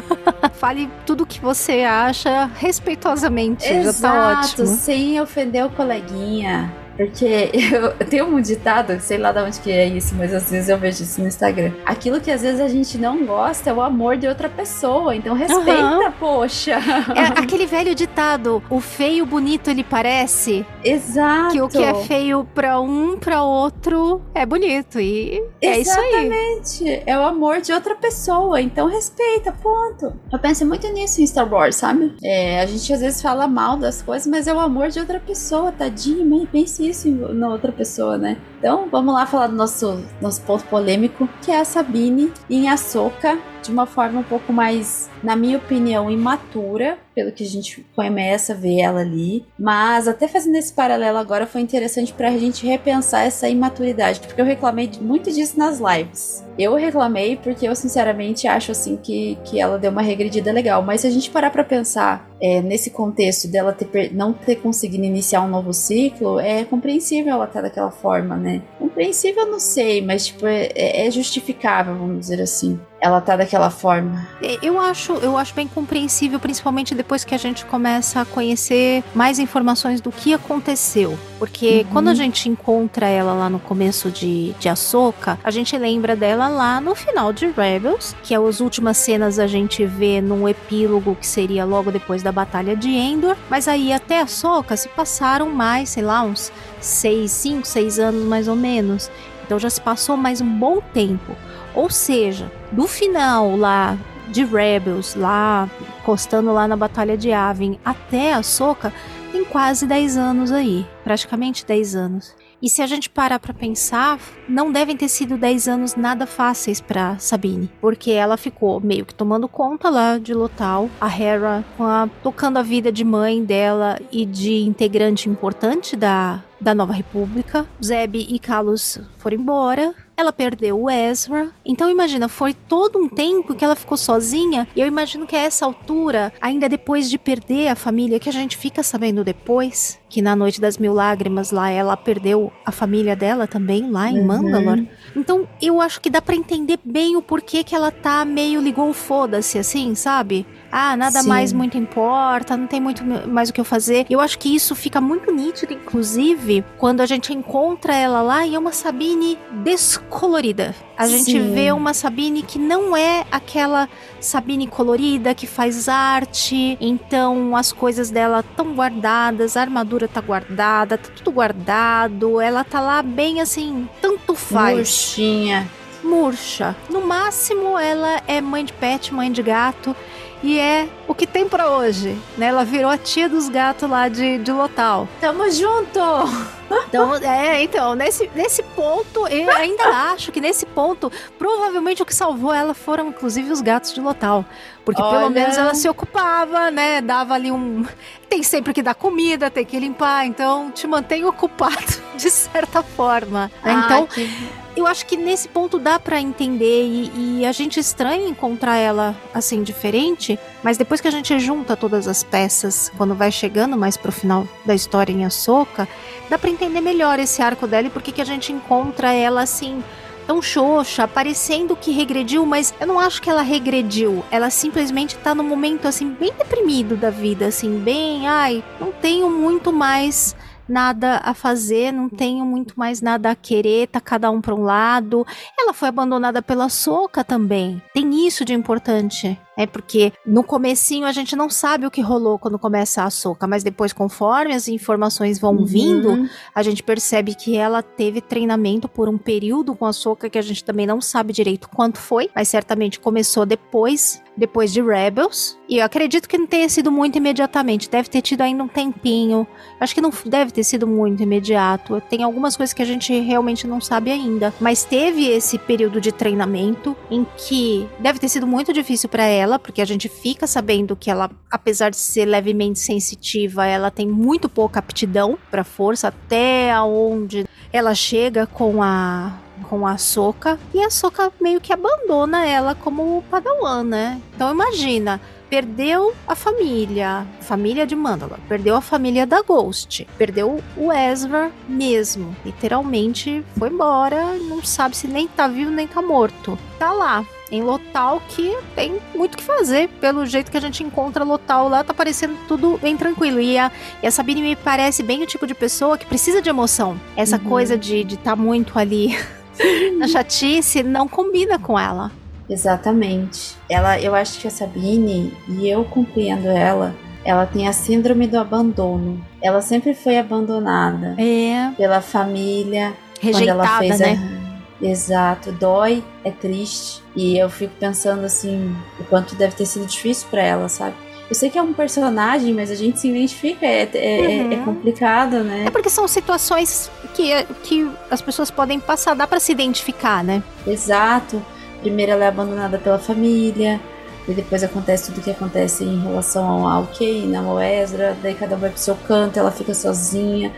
[0.56, 4.68] Fale tudo o que você acha respeitosamente, Exato, já tá ótimo.
[4.68, 6.74] sem ofender o coleguinha.
[6.98, 7.50] Porque
[8.00, 10.78] eu tenho um ditado, sei lá de onde que é isso, mas às vezes eu
[10.78, 11.72] vejo isso no Instagram.
[11.86, 15.16] Aquilo que às vezes a gente não gosta é o amor de outra pessoa.
[15.16, 16.12] Então respeita, Uhum.
[16.20, 16.74] poxa.
[17.16, 21.52] É aquele velho ditado, o feio bonito ele parece, Exato.
[21.54, 25.00] que o que é feio pra um, pra outro é bonito.
[25.00, 26.14] E é isso aí.
[26.28, 27.04] Exatamente.
[27.06, 28.62] É o amor de outra pessoa.
[28.62, 30.14] Então respeita, ponto.
[30.32, 32.16] Eu penso muito nisso em Star Wars, sabe?
[32.24, 35.20] É, a gente às vezes fala mal das coisas, mas é o amor de outra
[35.20, 36.26] pessoa, tadinho.
[36.26, 36.46] mãe,
[36.90, 38.38] Isso na outra pessoa, né?
[38.60, 43.38] Então vamos lá falar do nosso, nosso ponto polêmico, que é a Sabine em Ahsoka,
[43.64, 48.54] de uma forma um pouco mais, na minha opinião, imatura, pelo que a gente começa
[48.54, 49.46] a ver ela ali.
[49.58, 54.46] Mas até fazendo esse paralelo agora foi interessante pra gente repensar essa imaturidade, porque eu
[54.46, 56.44] reclamei muito disso nas lives.
[56.58, 61.02] Eu reclamei porque eu sinceramente acho assim que, que ela deu uma regredida legal, mas
[61.02, 65.42] se a gente parar pra pensar é, nesse contexto dela ter, não ter conseguido iniciar
[65.42, 68.62] um novo ciclo, é compreensível ela estar daquela forma, né?
[68.78, 72.80] Compreensível não sei, mas tipo, é, é justificável, vamos dizer assim.
[73.06, 74.26] Ela tá daquela forma.
[74.42, 79.04] É, Eu acho, eu acho bem compreensível, principalmente depois que a gente começa a conhecer
[79.14, 81.20] mais informações do que aconteceu.
[81.38, 81.92] Porque Uhum.
[81.92, 86.48] quando a gente encontra ela lá no começo de, de Ahsoka, a gente lembra dela
[86.48, 91.28] lá no final de Rebels, que as últimas cenas a gente vê num epílogo que
[91.28, 93.36] seria logo depois da Batalha de Endor.
[93.50, 98.48] Mas aí até Ahsoka se passaram mais, sei lá, uns seis, cinco, seis anos mais
[98.48, 99.12] ou menos.
[99.46, 101.36] Então já se passou mais um bom tempo.
[101.76, 103.98] Ou seja, do final lá
[104.30, 108.94] de Rebels, lá encostando lá na Batalha de Yavin, até a Soca,
[109.32, 112.36] tem quase 10 anos aí, praticamente 10 anos.
[112.62, 116.80] E se a gente parar pra pensar, não devem ter sido 10 anos nada fáceis
[116.80, 122.08] pra Sabine, porque ela ficou meio que tomando conta lá de Lotal, a Hera a-
[122.22, 127.68] tocando a vida de mãe dela e de integrante importante da da Nova República.
[127.84, 129.94] Zeb e Kalos foram embora.
[130.16, 131.50] Ela perdeu o Ezra.
[131.66, 134.68] Então imagina, foi todo um tempo que ela ficou sozinha.
[134.76, 138.34] E eu imagino que a essa altura, ainda depois de perder a família, que a
[138.34, 143.16] gente fica sabendo depois, que na Noite das Mil Lágrimas lá ela perdeu a família
[143.16, 144.28] dela também, lá em Uhum.
[144.28, 144.86] Mandalor.
[145.16, 148.90] Então eu acho que dá pra entender bem o porquê que ela tá meio ligou
[148.90, 150.46] o foda-se, assim, sabe?
[150.76, 151.30] Ah, nada Sim.
[151.30, 154.08] mais muito importa, não tem muito mais o que eu fazer.
[154.10, 158.56] Eu acho que isso fica muito nítido, inclusive, quando a gente encontra ela lá e
[158.56, 160.74] é uma Sabine descolorida.
[160.98, 161.54] A gente Sim.
[161.54, 163.88] vê uma Sabine que não é aquela
[164.20, 170.98] Sabine colorida que faz arte, então as coisas dela estão guardadas, a armadura tá guardada,
[170.98, 175.70] tá tudo guardado, ela tá lá bem assim, tanto faz Murchinha.
[176.04, 176.76] murcha.
[176.90, 179.96] No máximo, ela é mãe de pet, mãe de gato.
[180.44, 182.48] E é o que tem pra hoje, né?
[182.48, 185.08] Ela virou a tia dos gatos lá de, de Lotal.
[185.22, 186.00] Tamo junto!
[186.88, 192.16] Então, é, então, nesse, nesse ponto, eu ainda acho que nesse ponto, provavelmente o que
[192.16, 194.44] salvou ela foram, inclusive, os gatos de Lotal.
[194.84, 195.20] Porque Olha.
[195.20, 197.00] pelo menos ela se ocupava, né?
[197.00, 197.86] Dava ali um.
[198.28, 201.76] Tem sempre que dar comida, tem que limpar, então te mantém ocupado
[202.18, 203.52] de certa forma.
[203.64, 203.84] né?
[203.86, 207.80] Então, Ah, que- eu acho que nesse ponto dá pra entender e, e a gente
[207.80, 213.16] estranha encontrar ela assim diferente, mas depois que a gente junta todas as peças, quando
[213.16, 215.88] vai chegando mais pro final da história em Ahsoka,
[216.30, 219.84] dá pra entender melhor esse arco dela e por que a gente encontra ela assim
[220.26, 224.24] tão xoxa, parecendo que regrediu, mas eu não acho que ela regrediu.
[224.32, 229.30] Ela simplesmente tá num momento assim bem deprimido da vida, assim, bem, ai, não tenho
[229.30, 230.36] muito mais
[230.68, 234.64] nada a fazer, não tenho muito mais nada a querer, tá cada um para um
[234.64, 235.26] lado.
[235.58, 237.82] Ela foi abandonada pela Soca também.
[237.94, 239.40] Tem isso de importante.
[239.58, 243.46] É porque no comecinho a gente não sabe o que rolou quando começa a Soca,
[243.46, 245.66] mas depois conforme as informações vão Uhum.
[245.66, 250.38] vindo, a gente percebe que ela teve treinamento por um período com a Soca que
[250.38, 255.58] a gente também não sabe direito quanto foi, mas certamente começou depois, depois de Rebels.
[255.70, 259.46] E eu acredito que não tenha sido muito imediatamente, deve ter tido ainda um tempinho.
[259.80, 262.02] Acho que não deve ter sido muito imediato.
[262.10, 266.12] Tem algumas coisas que a gente realmente não sabe ainda, mas teve esse período de
[266.12, 270.96] treinamento em que deve ter sido muito difícil para ela, porque a gente fica sabendo
[270.96, 276.72] que ela, apesar de ser levemente sensitiva, ela tem muito pouca aptidão para força até
[276.72, 279.34] aonde ela chega com a
[279.70, 284.22] com a Soca e a Soca meio que abandona ela como Padawan, né?
[284.36, 290.92] Então imagina, perdeu a família, família de Mandalor, perdeu a família da Ghost, perdeu o
[290.92, 296.58] Ezra mesmo, literalmente foi embora, não sabe se nem tá vivo nem tá morto.
[296.80, 297.24] Tá lá,
[297.54, 299.88] em Lotal que tem muito o que fazer.
[300.02, 303.40] Pelo jeito que a gente encontra Lotal lá, tá parecendo tudo bem tranquilo.
[303.40, 306.50] E a, e a Sabine me parece bem o tipo de pessoa que precisa de
[306.50, 307.00] emoção.
[307.16, 307.44] Essa uhum.
[307.44, 309.16] coisa de estar de tá muito ali
[310.00, 312.12] na chatice não combina com ela.
[312.50, 313.56] Exatamente.
[313.70, 318.38] Ela, eu acho que a Sabine, e eu compreendo ela, ela tem a síndrome do
[318.38, 319.24] abandono.
[319.42, 321.72] Ela sempre foi abandonada é.
[321.78, 322.94] pela família.
[323.22, 324.40] Rejeitada, quando ela fez né?
[324.40, 324.43] A...
[324.84, 327.02] Exato, dói, é triste.
[327.16, 330.96] E eu fico pensando assim, o quanto deve ter sido difícil para ela, sabe?
[331.30, 334.52] Eu sei que é um personagem, mas a gente se identifica, é, é, uhum.
[334.52, 335.64] é, complicado, né?
[335.68, 337.32] É porque são situações que,
[337.64, 340.44] que as pessoas podem passar, dá para se identificar, né?
[340.68, 341.42] Exato.
[341.80, 343.80] Primeiro ela é abandonada pela família,
[344.28, 348.56] e depois acontece tudo o que acontece em relação ao Keina, ao Ezra, daí cada
[348.56, 350.54] um vai pro seu canto, ela fica sozinha,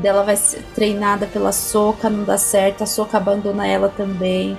[0.00, 4.56] dela vai ser treinada pela Soca, não dá certo, a Soca abandona ela também.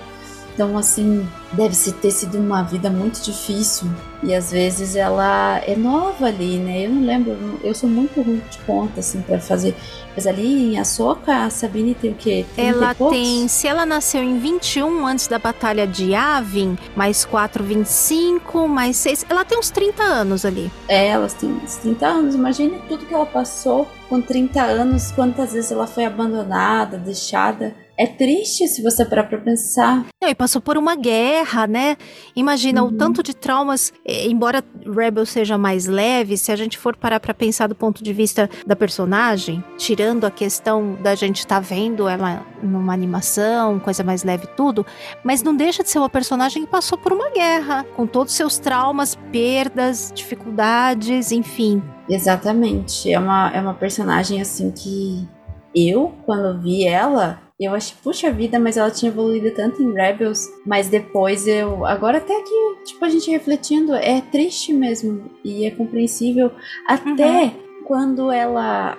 [0.54, 3.88] Então, assim, deve ter sido uma vida muito difícil.
[4.24, 6.86] E às vezes ela é nova ali, né?
[6.86, 9.76] Eu não lembro, eu sou muito ruim de conta, assim, para fazer.
[10.16, 12.46] Mas ali em Açoka, a Sabine tem o quê?
[12.56, 18.68] ela tem, se ela nasceu em 21 antes da Batalha de Yavin, mais 4, 25,
[18.68, 20.72] mais 6, ela tem uns 30 anos ali.
[20.88, 22.36] É, elas têm uns 30 anos.
[22.36, 27.74] Imagine tudo que ela passou com 30 anos, quantas vezes ela foi abandonada, deixada.
[27.98, 30.06] É triste se você parar pra pensar.
[30.22, 31.98] Não, e passou por uma guerra, né?
[32.36, 32.90] Imagina uhum.
[32.90, 37.34] o tanto de traumas, embora Rebel seja mais leve, se a gente for parar pra
[37.34, 42.08] pensar do ponto de vista da personagem, tirando a questão da gente estar tá vendo
[42.08, 44.86] ela numa animação, coisa mais leve tudo,
[45.24, 48.38] mas não deixa de ser uma personagem que passou por uma guerra, com todos os
[48.38, 51.82] seus traumas, perdas, dificuldades, enfim.
[52.10, 53.12] Exatamente.
[53.12, 55.28] É uma, é uma personagem assim que
[55.74, 60.50] eu, quando vi ela, eu achei, puxa vida, mas ela tinha evoluído tanto em Rebels,
[60.65, 61.86] mas depois eu.
[61.86, 65.26] Agora até que, tipo, a gente refletindo, é triste mesmo.
[65.43, 66.52] E é compreensível.
[66.88, 67.52] Até uhum.
[67.86, 68.97] quando ela.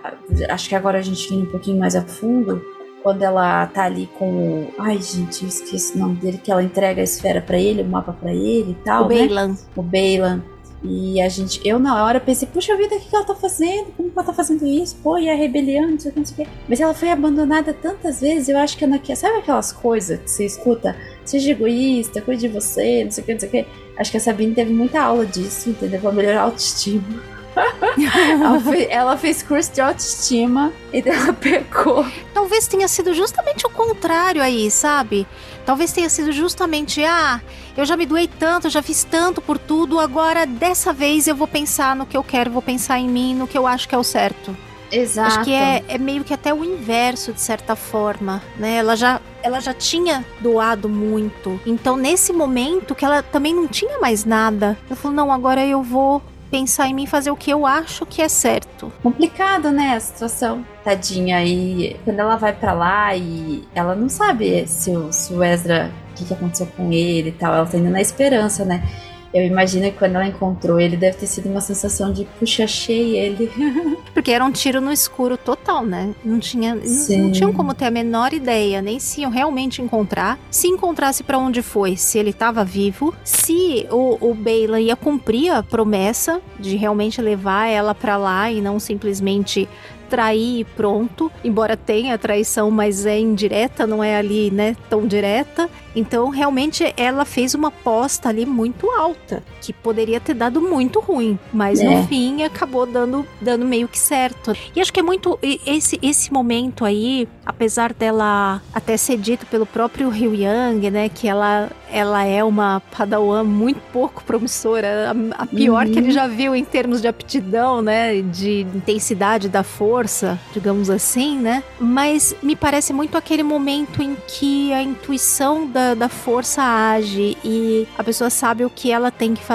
[0.48, 2.62] Acho que agora a gente vem um pouquinho mais a fundo.
[3.02, 4.74] Quando ela tá ali com o.
[4.78, 7.88] Ai, gente, eu esqueci o nome dele, que ela entrega a esfera para ele, o
[7.88, 9.06] mapa para ele e tal.
[9.06, 9.16] O né?
[9.16, 9.56] Bailan.
[9.74, 10.42] O Bailan.
[10.84, 13.92] E a gente, eu na hora pensei, puxa vida, o que ela tá fazendo?
[13.96, 14.96] Como ela tá fazendo isso?
[15.02, 16.54] Pô, e a rebelião, não sei o que, não sei o que.
[16.68, 19.14] Mas ela foi abandonada tantas vezes, eu acho que ela quer.
[19.14, 20.96] Sabe aquelas coisas que você escuta?
[21.24, 23.66] Seja egoísta, cuide de você, não sei o que, não sei o que.
[23.96, 26.00] Acho que a Sabine teve muita aula disso, entendeu?
[26.00, 27.32] Pra melhorar a autoestima.
[28.42, 32.04] ela, fez, ela, fez, curso de autoestima e ela pecou.
[32.32, 35.26] Talvez tenha sido justamente o contrário aí, sabe?
[35.64, 37.40] Talvez tenha sido justamente, ah,
[37.76, 41.46] eu já me doei tanto, já fiz tanto por tudo, agora dessa vez eu vou
[41.46, 43.98] pensar no que eu quero, vou pensar em mim, no que eu acho que é
[43.98, 44.56] o certo.
[44.92, 45.28] Exato.
[45.28, 48.76] Acho que é, é meio que até o inverso, de certa forma, né?
[48.76, 51.58] Ela já, ela já tinha doado muito.
[51.64, 55.82] Então, nesse momento que ela também não tinha mais nada, ela falou: não, agora eu
[55.82, 56.22] vou
[56.52, 58.92] pensar em mim fazer o que eu acho que é certo.
[59.02, 60.62] Complicado, né, a situação.
[60.84, 65.42] Tadinha, e quando ela vai para lá e ela não sabe se o, se o
[65.42, 68.86] Ezra, o que, que aconteceu com ele e tal, ela tá indo na esperança, né?
[69.32, 73.16] Eu imagino que quando ela encontrou ele, deve ter sido uma sensação de, puxa, achei
[73.16, 73.50] ele.
[74.12, 76.14] Porque era um tiro no escuro total, né?
[76.24, 80.38] Não tinha, não, não tinham como ter a menor ideia, nem se iam realmente encontrar.
[80.50, 85.50] Se encontrasse para onde foi, se ele estava vivo, se o, o Bela ia cumprir
[85.50, 89.68] a promessa de realmente levar ela para lá e não simplesmente
[90.12, 95.70] trair e pronto, embora tenha traição, mas é indireta, não é ali, né, tão direta.
[95.96, 101.38] Então, realmente, ela fez uma aposta ali muito alta, que poderia ter dado muito ruim,
[101.52, 101.84] mas é.
[101.84, 104.52] no fim acabou dando, dando meio que certo.
[104.74, 109.64] E acho que é muito esse, esse momento aí, apesar dela até ser dito pelo
[109.64, 115.46] próprio Ryu Yang, né, que ela, ela é uma padawan muito pouco promissora, a, a
[115.46, 115.92] pior uhum.
[115.92, 116.12] que ele uhum.
[116.12, 121.62] já viu em termos de aptidão, né, de intensidade da força, digamos assim, né?
[121.78, 127.86] Mas me parece muito aquele momento em que a intuição da da, força age e
[127.96, 129.51] a pessoa sabe o que ela tem que fazer,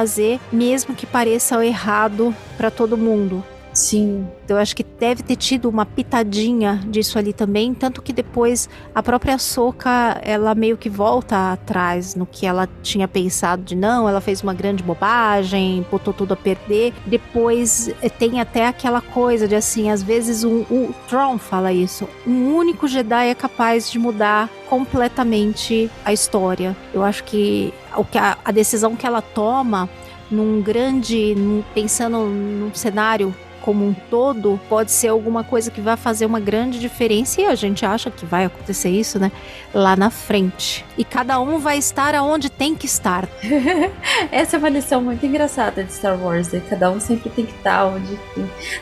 [0.51, 3.43] mesmo que pareça errado para todo mundo.
[3.77, 4.27] Sim.
[4.49, 9.03] Eu acho que deve ter tido uma pitadinha disso ali também, tanto que depois a
[9.03, 14.19] própria Soca, ela meio que volta atrás no que ela tinha pensado de não, ela
[14.19, 16.91] fez uma grande bobagem, botou tudo a perder.
[17.05, 22.09] Depois eh, tem até aquela coisa de assim, às vezes um, o Tron fala isso,
[22.25, 26.75] um único Jedi é capaz de mudar completamente a história.
[26.93, 29.89] Eu acho que o que a, a decisão que ela toma
[30.29, 33.33] num grande, num, pensando num cenário
[33.67, 37.53] como um todo, pode ser alguma coisa que vai fazer uma grande diferença e a
[37.53, 39.29] gente acha que vai acontecer isso, né?
[39.73, 40.85] Lá na frente.
[40.97, 43.27] E cada um vai estar aonde tem que estar.
[44.31, 46.61] Essa é uma lição muito engraçada de Star Wars, né?
[46.69, 48.17] Cada um sempre tem que estar onde.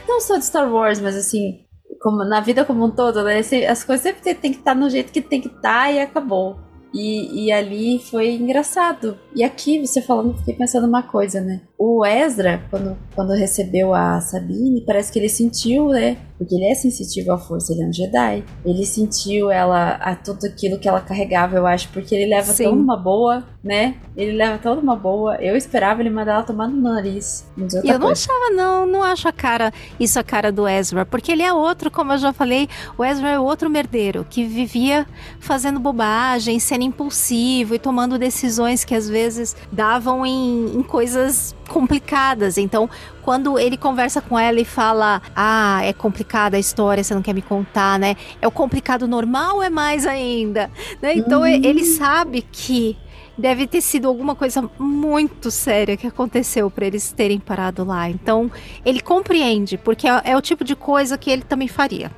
[0.08, 1.66] Não só de Star Wars, mas assim,
[2.00, 3.40] como na vida como um todo, né?
[3.68, 6.60] As coisas sempre tem que estar no jeito que tem que estar e acabou.
[6.96, 9.20] E, e ali foi engraçado.
[9.36, 11.62] E aqui, você falando, fiquei pensando uma coisa, né?
[11.78, 16.18] O Ezra, quando, quando recebeu a Sabine, parece que ele sentiu, né?
[16.38, 18.44] Porque ele é sensitivo à força, ele é um Jedi.
[18.64, 22.64] Ele sentiu ela, a tudo aquilo que ela carregava, eu acho, porque ele leva Sim.
[22.66, 23.96] tão numa boa, né?
[24.16, 25.36] Ele leva tão numa boa.
[25.36, 27.46] Eu esperava ele mandar ela tomar no nariz.
[27.84, 31.44] Eu não achava, não, não acho a cara, isso a cara do Ezra, porque ele
[31.44, 35.06] é outro, como eu já falei, o Ezra é outro merdeiro, que vivia
[35.40, 42.58] fazendo bobagem, sendo impulsivo e tomando decisões que às vezes davam em, em coisas complicadas.
[42.58, 42.90] Então,
[43.22, 47.34] quando ele conversa com ela e fala: Ah, é complicada a história, você não quer
[47.34, 48.16] me contar, né?
[48.42, 50.70] É o complicado normal ou é mais ainda?
[51.02, 51.16] Né?
[51.16, 51.48] Então, uhum.
[51.48, 52.98] ele sabe que
[53.38, 58.10] deve ter sido alguma coisa muito séria que aconteceu para eles terem parado lá.
[58.10, 58.50] Então,
[58.86, 62.12] ele compreende, porque é, é, o tipo de coisa que ele também faria.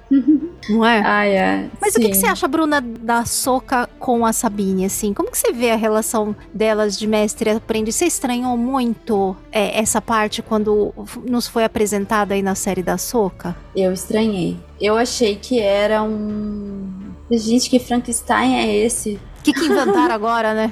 [0.69, 1.01] Não é?
[1.05, 1.69] Ah, é.
[1.79, 1.99] Mas Sim.
[1.99, 5.13] o que, que, você acha, Bruna, da Soca com a Sabine, assim?
[5.13, 7.95] Como que você vê a relação delas de mestre e aprendiz?
[7.95, 10.93] Você estranhou muito é, essa parte quando
[11.25, 13.55] nos foi apresentada aí na série da Soca?
[13.75, 14.57] Eu estranhei.
[14.79, 16.89] Eu achei que era um...
[17.31, 19.19] Gente, que Frankenstein é esse?
[19.39, 20.71] O que, que inventaram agora, né?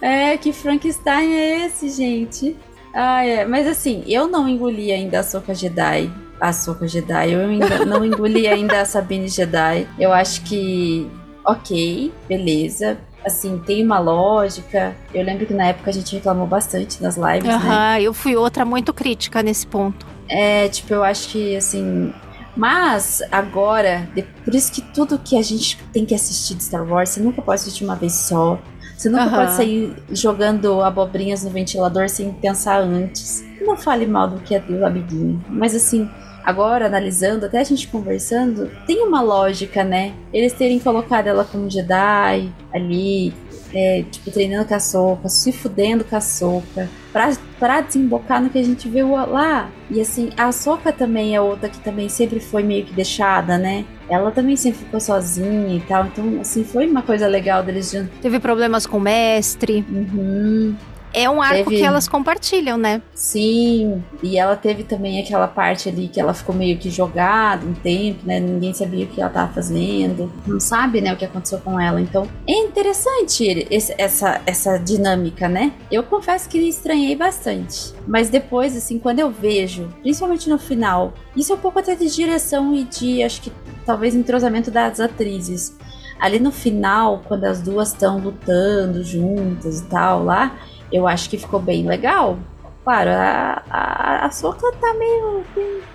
[0.00, 2.56] É, que Frankenstein é esse, gente?
[2.94, 3.44] Ah, é.
[3.44, 6.10] Mas assim, eu não engoli ainda a Soca Jedi
[6.40, 7.32] a Soca Jedi.
[7.32, 9.86] Eu ainda não engoli ainda a Sabine Jedi.
[9.98, 11.10] Eu acho que,
[11.44, 12.98] ok, beleza.
[13.24, 14.94] Assim, tem uma lógica.
[15.12, 18.02] Eu lembro que na época a gente reclamou bastante nas lives, uhum, né?
[18.02, 20.06] eu fui outra muito crítica nesse ponto.
[20.28, 22.12] É, tipo, eu acho que, assim...
[22.56, 24.08] Mas, agora,
[24.42, 27.42] por isso que tudo que a gente tem que assistir de Star Wars, você nunca
[27.42, 28.58] pode assistir uma vez só.
[28.96, 29.30] Você nunca uhum.
[29.30, 33.44] pode sair jogando abobrinhas no ventilador sem pensar antes.
[33.60, 35.44] Não fale mal do que é do amiguinho.
[35.50, 36.08] Mas assim,
[36.46, 40.14] agora analisando, até a gente conversando, tem uma lógica, né?
[40.32, 43.34] Eles terem colocado ela como Jedi ali,
[43.74, 48.48] é, tipo, treinando com a Soca, se fudendo com a Soca, pra, pra desembocar no
[48.48, 49.68] que a gente viu lá.
[49.90, 53.84] E assim, a Soca também é outra que também sempre foi meio que deixada, né?
[54.08, 56.06] Ela também sempre ficou sozinha e tal.
[56.06, 58.10] Então, assim, foi uma coisa legal deles juntos.
[58.22, 59.84] Teve problemas com o mestre.
[59.90, 60.76] Uhum.
[61.16, 61.78] É um arco teve...
[61.78, 63.00] que elas compartilham, né?
[63.14, 67.72] Sim, e ela teve também aquela parte ali que ela ficou meio que jogada um
[67.72, 68.38] tempo, né?
[68.38, 71.98] Ninguém sabia o que ela tava fazendo, não sabe, né, o que aconteceu com ela.
[72.02, 75.72] Então, é interessante esse, essa, essa dinâmica, né?
[75.90, 77.94] Eu confesso que estranhei bastante.
[78.06, 82.14] Mas depois, assim, quando eu vejo, principalmente no final, isso é um pouco até de
[82.14, 83.50] direção e de, acho que
[83.86, 85.74] talvez entrosamento das atrizes.
[86.20, 90.56] Ali no final, quando as duas estão lutando juntas e tal, lá,
[90.92, 92.38] eu acho que ficou bem legal.
[92.84, 95.44] Claro, a, a, a Soca tá meio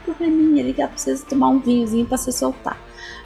[0.03, 2.77] probleminha ali, que ela precisa tomar um vinhozinho pra se soltar.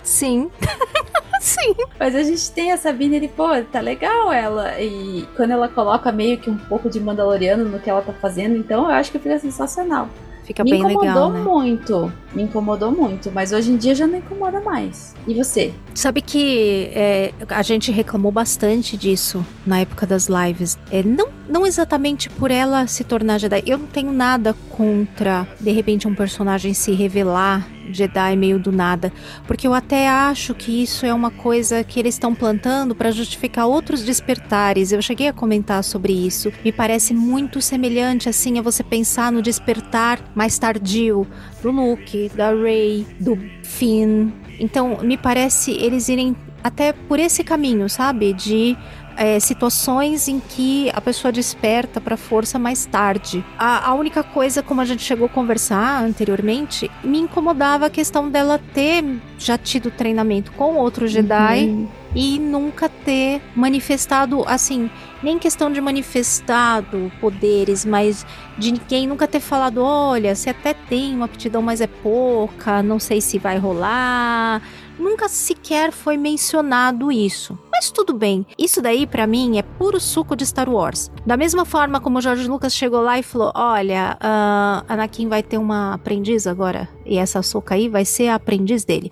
[0.03, 0.51] Sim.
[1.41, 1.75] Sim.
[1.99, 4.79] Mas a gente tem a Sabine ali, pô, tá legal ela.
[4.79, 8.55] E quando ela coloca meio que um pouco de Mandaloriano no que ela tá fazendo,
[8.55, 10.09] então eu acho que fica sensacional.
[10.43, 11.01] Fica me bem legal.
[11.01, 11.39] Me incomodou né?
[11.39, 12.13] muito.
[12.33, 13.31] Me incomodou muito.
[13.31, 15.15] Mas hoje em dia já não incomoda mais.
[15.27, 15.73] E você?
[15.93, 20.77] Sabe que é, a gente reclamou bastante disso na época das lives.
[20.91, 23.63] É, não, não exatamente por ela se tornar Jedi.
[23.65, 29.13] Eu não tenho nada contra, de repente, um personagem se revelar Jedi meio do nada,
[29.45, 33.67] porque eu até acho que isso é uma coisa que eles estão plantando para justificar
[33.67, 34.91] outros despertares.
[34.91, 36.51] Eu cheguei a comentar sobre isso.
[36.63, 41.27] Me parece muito semelhante assim a você pensar no despertar mais tardio
[41.61, 44.31] do Luke, da Rey, do Finn.
[44.59, 48.33] Então, me parece eles irem até por esse caminho, sabe?
[48.33, 48.75] De
[49.17, 53.43] é, situações em que a pessoa desperta para força mais tarde.
[53.57, 58.29] A, a, única coisa, como a gente chegou a conversar anteriormente, me incomodava a questão
[58.29, 59.03] dela ter
[59.37, 61.65] já tido treinamento com outro Jedi.
[61.65, 61.87] Uhum.
[62.15, 64.89] e nunca ter manifestado assim,
[65.21, 68.25] nem questão de manifestado poderes, mas
[68.57, 72.99] de ninguém nunca ter falado, olha, você até tem uma aptidão, mas é pouca, não
[72.99, 74.61] sei se vai rolar.
[74.97, 77.57] Nunca sequer foi mencionado isso.
[77.75, 78.47] Mas tudo bem.
[78.57, 81.11] Isso daí, para mim, é puro suco de Star Wars.
[81.25, 85.43] Da mesma forma como o George Lucas chegou lá e falou: Olha, uh, Anakin vai
[85.43, 86.87] ter uma aprendiz agora.
[87.05, 89.11] E essa soca aí vai ser a aprendiz dele.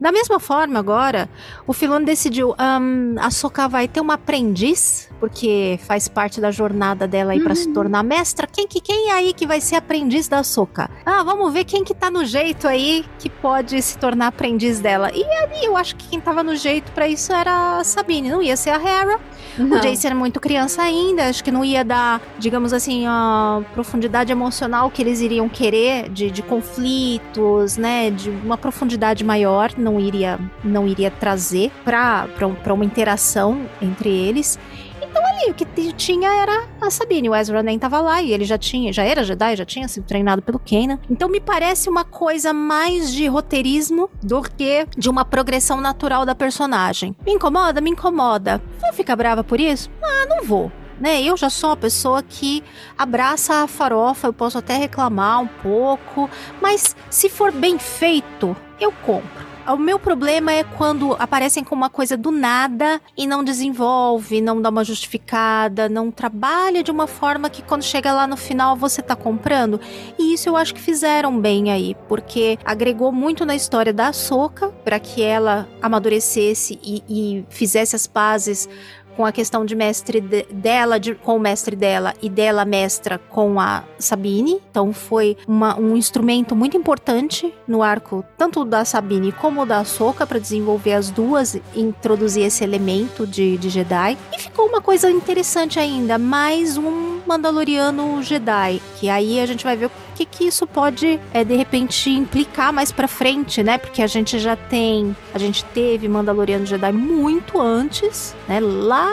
[0.00, 1.28] Da mesma forma, agora,
[1.66, 7.06] o Filone decidiu: um, a Soka vai ter uma aprendiz, porque faz parte da jornada
[7.06, 7.44] dela aí uhum.
[7.44, 8.46] para se tornar mestra.
[8.46, 10.90] Quem que quem é aí que vai ser aprendiz da Soka?
[11.04, 15.10] Ah, vamos ver quem que tá no jeito aí que pode se tornar aprendiz dela.
[15.14, 18.42] E ali eu acho que quem tava no jeito para isso era a Sabine, não
[18.42, 19.20] ia ser a Hera.
[19.56, 19.78] Não.
[19.78, 24.32] O Jace era muito criança ainda, acho que não ia dar, digamos assim, a profundidade
[24.32, 30.38] emocional que eles iriam querer de, de conflitos, né, de uma profundidade maior, não iria,
[30.62, 34.58] não iria trazer para uma interação entre eles.
[35.02, 37.28] Então ali, o que tinha era a Sabine.
[37.28, 40.04] O Ezra nem tava lá e ele já tinha, já era Jedi, já tinha sido
[40.04, 40.98] treinado pelo Kanan.
[41.08, 46.34] Então me parece uma coisa mais de roteirismo do que de uma progressão natural da
[46.34, 47.14] personagem.
[47.24, 47.80] Me incomoda?
[47.80, 48.60] Me incomoda.
[48.80, 49.88] Vou ficar brava por isso?
[50.02, 50.72] Ah, não vou.
[50.98, 51.22] Né?
[51.22, 52.62] Eu já sou uma pessoa que
[52.96, 58.92] abraça a farofa, eu posso até reclamar um pouco, mas se for bem feito, eu
[59.04, 59.53] compro.
[59.66, 64.60] O meu problema é quando aparecem com uma coisa do nada e não desenvolve, não
[64.60, 69.00] dá uma justificada, não trabalha de uma forma que quando chega lá no final você
[69.00, 69.80] tá comprando.
[70.18, 74.68] E isso eu acho que fizeram bem aí, porque agregou muito na história da Soca
[74.84, 78.68] para que ela amadurecesse e, e fizesse as pazes
[79.16, 83.18] com a questão de mestre de, dela de, com o mestre dela e dela mestra
[83.18, 84.60] com a Sabine.
[84.70, 90.26] Então foi uma, um instrumento muito importante no arco tanto da Sabine como da Soka
[90.26, 94.16] para desenvolver as duas e introduzir esse elemento de, de Jedi.
[94.32, 99.76] E ficou uma coisa interessante ainda, mais um Mandaloriano Jedi, que aí a gente vai
[99.76, 103.78] ver que, que isso pode, é, de repente, implicar mais pra frente, né?
[103.78, 108.60] Porque a gente já tem, a gente teve Mandaloriano Jedi muito antes, né?
[108.60, 109.10] Lá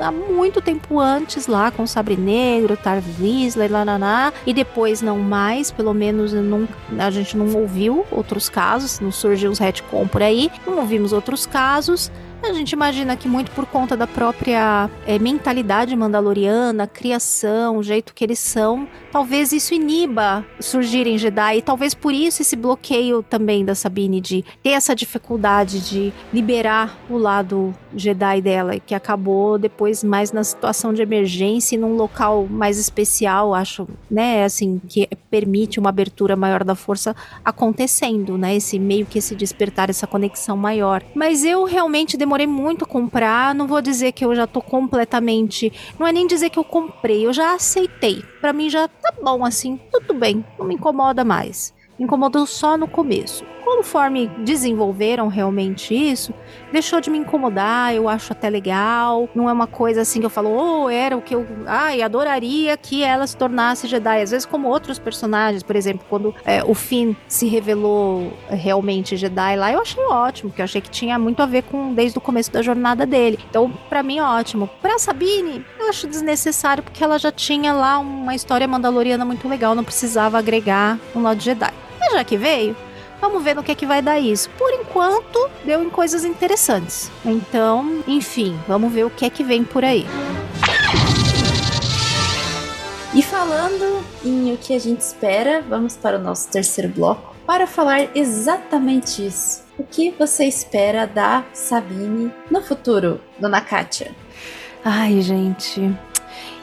[0.00, 5.92] há muito tempo antes, lá com Sabre Negro, Tarvis lá, e depois não mais, pelo
[5.92, 6.68] menos não,
[6.98, 11.46] a gente não ouviu outros casos, não surgiu os retcon por aí, não ouvimos outros
[11.46, 12.10] casos.
[12.42, 18.14] A gente imagina que muito por conta da própria é, mentalidade mandaloriana, criação, o jeito
[18.14, 21.58] que eles são, talvez isso iniba surgirem Jedi.
[21.58, 26.98] E talvez por isso esse bloqueio também da Sabine de ter essa dificuldade de liberar
[27.10, 32.46] o lado Jedi dela, que acabou depois mais na situação de emergência e num local
[32.48, 37.14] mais especial, acho, né, assim, que permite uma abertura maior da força
[37.44, 41.02] acontecendo, né, esse meio que esse despertar, essa conexão maior.
[41.14, 43.54] Mas eu realmente demorei muito a comprar.
[43.54, 45.72] Não vou dizer que eu já tô completamente.
[45.98, 48.22] Não é nem dizer que eu comprei, eu já aceitei.
[48.40, 51.74] Para mim já tá bom assim, tudo bem, não me incomoda mais.
[51.98, 53.44] Me incomodou só no começo
[53.76, 56.34] conforme desenvolveram realmente isso,
[56.72, 59.28] deixou de me incomodar, eu acho até legal.
[59.32, 61.46] Não é uma coisa assim que eu falo, oh, era o que eu.
[61.66, 64.22] Ai, adoraria que ela se tornasse Jedi.
[64.22, 69.56] Às vezes, como outros personagens, por exemplo, quando é, o Finn se revelou realmente Jedi
[69.56, 72.20] lá, eu achei ótimo, porque eu achei que tinha muito a ver com desde o
[72.20, 73.38] começo da jornada dele.
[73.48, 74.68] Então, para mim, ótimo.
[74.82, 79.76] Pra Sabine, eu acho desnecessário, porque ela já tinha lá uma história mandaloriana muito legal,
[79.76, 81.72] não precisava agregar um lado Jedi.
[82.00, 82.74] Mas já que veio,
[83.20, 84.48] Vamos ver no que, é que vai dar isso.
[84.50, 87.10] Por enquanto, deu em coisas interessantes.
[87.24, 90.06] Então, enfim, vamos ver o que é que vem por aí.
[93.12, 97.66] E falando em o que a gente espera, vamos para o nosso terceiro bloco para
[97.66, 99.64] falar exatamente isso.
[99.76, 104.14] O que você espera da Sabine no futuro, Dona Kátia?
[104.84, 105.92] Ai, gente,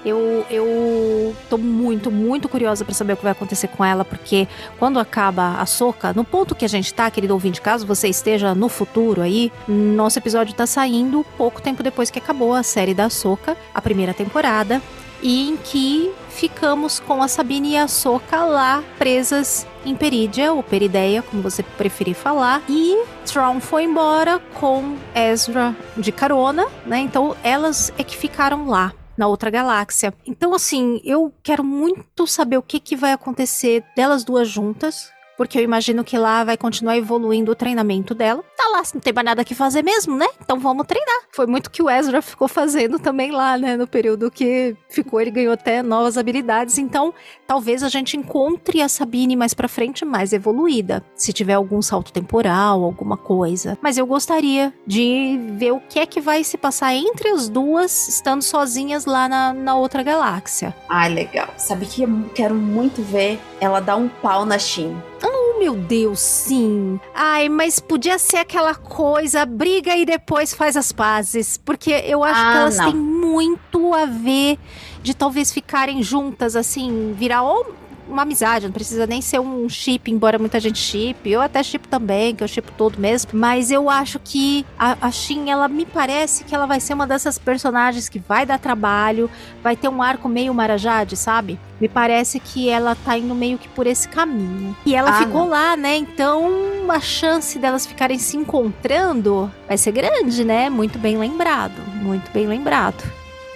[0.07, 4.47] eu, eu tô muito, muito curiosa para saber o que vai acontecer com ela, porque
[4.79, 8.55] quando acaba a soca, no ponto que a gente tá, querido ouvinte, caso você esteja
[8.55, 13.09] no futuro aí, nosso episódio tá saindo pouco tempo depois que acabou a série da
[13.09, 14.81] soca, a primeira temporada,
[15.21, 20.61] e em que ficamos com a Sabine e a Soca lá presas em Perídia, ou
[20.61, 26.99] Perideia, como você preferir falar, e Tron foi embora com Ezra de carona, né?
[26.99, 30.13] Então elas é que ficaram lá na outra galáxia.
[30.25, 35.11] Então, assim, eu quero muito saber o que, que vai acontecer delas duas juntas.
[35.37, 38.43] Porque eu imagino que lá vai continuar evoluindo o treinamento dela.
[38.57, 40.27] Tá lá, não tem mais nada que fazer mesmo, né?
[40.41, 41.21] Então vamos treinar.
[41.31, 43.77] Foi muito que o Ezra ficou fazendo também lá, né?
[43.77, 46.77] No período que ficou, ele ganhou até novas habilidades.
[46.77, 47.13] Então,
[47.45, 52.11] talvez a gente encontre a Sabine mais pra frente mais evoluída, se tiver algum salto
[52.11, 53.77] temporal, alguma coisa.
[53.81, 58.07] Mas eu gostaria de ver o que é que vai se passar entre as duas,
[58.07, 60.75] estando sozinhas lá na, na outra galáxia.
[60.89, 61.49] Ah, legal.
[61.57, 64.97] Sabe que eu quero muito ver ela dar um pau na Shin.
[65.23, 66.99] Oh, meu Deus, sim.
[67.13, 71.57] Ai, mas podia ser aquela coisa, briga e depois faz as pazes.
[71.57, 72.85] Porque eu acho Ah, que elas não.
[72.91, 74.57] têm muito a ver
[75.01, 77.73] de talvez ficarem juntas, assim, virar ou
[78.07, 81.29] uma amizade, não precisa nem ser um chip, embora muita gente chip.
[81.29, 83.31] Eu até chip também, que eu chip todo mesmo.
[83.33, 87.05] Mas eu acho que a, a Shin, ela me parece que ela vai ser uma
[87.07, 89.29] dessas personagens que vai dar trabalho,
[89.63, 91.59] vai ter um arco meio Marajade, sabe?
[91.79, 94.75] Me parece que ela tá indo meio que por esse caminho.
[94.85, 95.49] E ela Ah, ficou não.
[95.49, 95.95] lá, né?
[95.97, 96.49] Então
[96.89, 100.69] a chance delas ficarem se encontrando vai ser grande, né?
[100.69, 101.73] Muito bem lembrado.
[102.01, 103.03] Muito bem lembrado.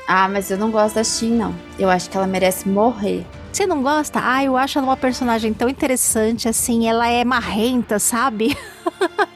[0.08, 1.56] Ah, mas eu não gosto da Shin, não.
[1.80, 3.26] Eu acho que ela merece morrer.
[3.52, 4.20] Você não gosta?
[4.24, 8.58] Ah, eu acho ela uma personagem tão interessante, assim, ela é marrenta, sabe?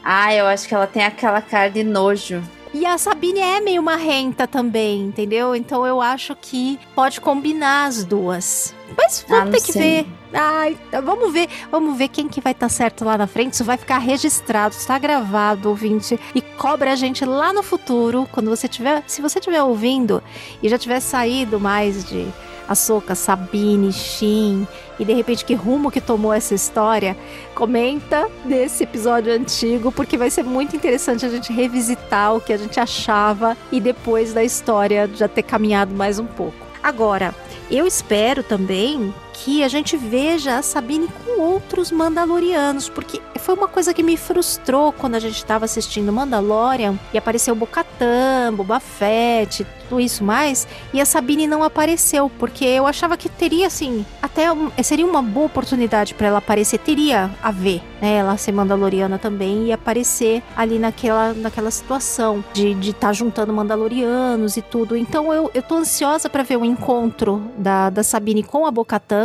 [0.07, 2.39] Ah, eu acho que ela tem aquela cara de nojo.
[2.72, 5.55] E a Sabine é meio marrenta também, entendeu?
[5.55, 8.76] Então eu acho que pode combinar as duas.
[8.95, 9.82] Mas Ah, vamos não ter que sei.
[10.03, 10.07] ver.
[10.32, 13.53] Ai, tá, vamos ver, vamos ver quem que vai estar certo lá na frente.
[13.53, 18.51] Isso vai ficar registrado, está gravado, ouvinte, e cobra a gente lá no futuro, quando
[18.51, 20.22] você tiver, se você estiver ouvindo
[20.61, 22.28] e já tiver saído mais de
[22.68, 24.68] Ahsoka, Sabine, Shin,
[24.99, 27.16] e de repente que rumo que tomou essa história,
[27.53, 32.57] comenta desse episódio antigo, porque vai ser muito interessante a gente revisitar o que a
[32.57, 36.66] gente achava e depois da história já ter caminhado mais um pouco.
[36.82, 37.34] Agora,
[37.70, 43.68] eu espero também que a gente veja a Sabine com outros Mandalorianos, porque foi uma
[43.68, 49.66] coisa que me frustrou quando a gente estava assistindo Mandalorian e apareceu Bo-Katan, Boba Fett,
[49.88, 54.52] tudo isso mais, e a Sabine não apareceu, porque eu achava que teria assim, até
[54.52, 59.20] um- seria uma boa oportunidade para ela aparecer, teria a ver, né, ela ser Mandaloriana
[59.20, 64.96] também e aparecer ali naquela, naquela situação de estar de tá juntando Mandalorianos e tudo.
[64.98, 69.24] Então eu, eu tô ansiosa para ver o encontro da, da Sabine com a Bo-Katan,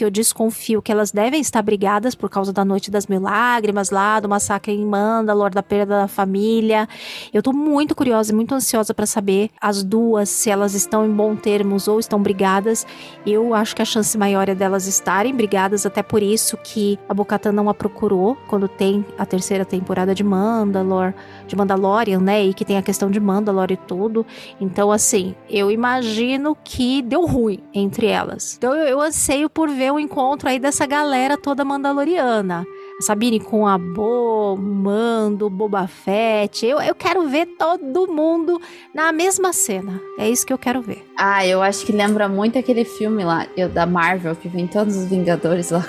[0.00, 3.90] que eu desconfio que elas devem estar brigadas por causa da Noite das Mil Lágrimas
[3.90, 6.88] lá, do massacre em Mandalor, da perda da família.
[7.34, 11.10] Eu tô muito curiosa e muito ansiosa para saber as duas, se elas estão em
[11.10, 12.86] bom termos ou estão brigadas.
[13.26, 17.12] Eu acho que a chance maior é delas estarem brigadas, até por isso que a
[17.12, 21.12] Bocatan não a procurou quando tem a terceira temporada de Mandalor,
[21.46, 22.42] de Mandalorian, né?
[22.42, 24.24] E que tem a questão de Mandalor e tudo.
[24.58, 28.54] Então, assim, eu imagino que deu ruim entre elas.
[28.56, 32.66] Então, eu, eu anseio por ver o encontro aí dessa galera toda mandaloriana.
[33.00, 36.66] Sabine com a Bo, Mando, Boba Fett.
[36.66, 38.60] Eu, eu quero ver todo mundo
[38.94, 40.00] na mesma cena.
[40.18, 41.06] É isso que eu quero ver.
[41.16, 44.96] Ah, eu acho que lembra muito aquele filme lá, eu, da Marvel, que vem todos
[44.96, 45.84] os Vingadores lá.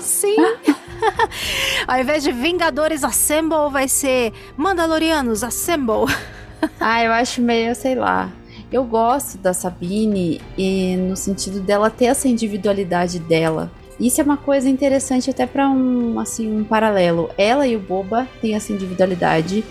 [0.00, 0.36] Sim.
[1.86, 6.12] Ao invés de Vingadores Assemble, vai ser Mandalorianos Assemble.
[6.80, 8.30] ah, eu acho meio, sei lá.
[8.72, 13.70] Eu gosto da Sabine e no sentido dela ter essa individualidade dela.
[13.98, 17.28] Isso é uma coisa interessante até para um assim um paralelo.
[17.36, 19.62] Ela e o Boba têm essa individualidade.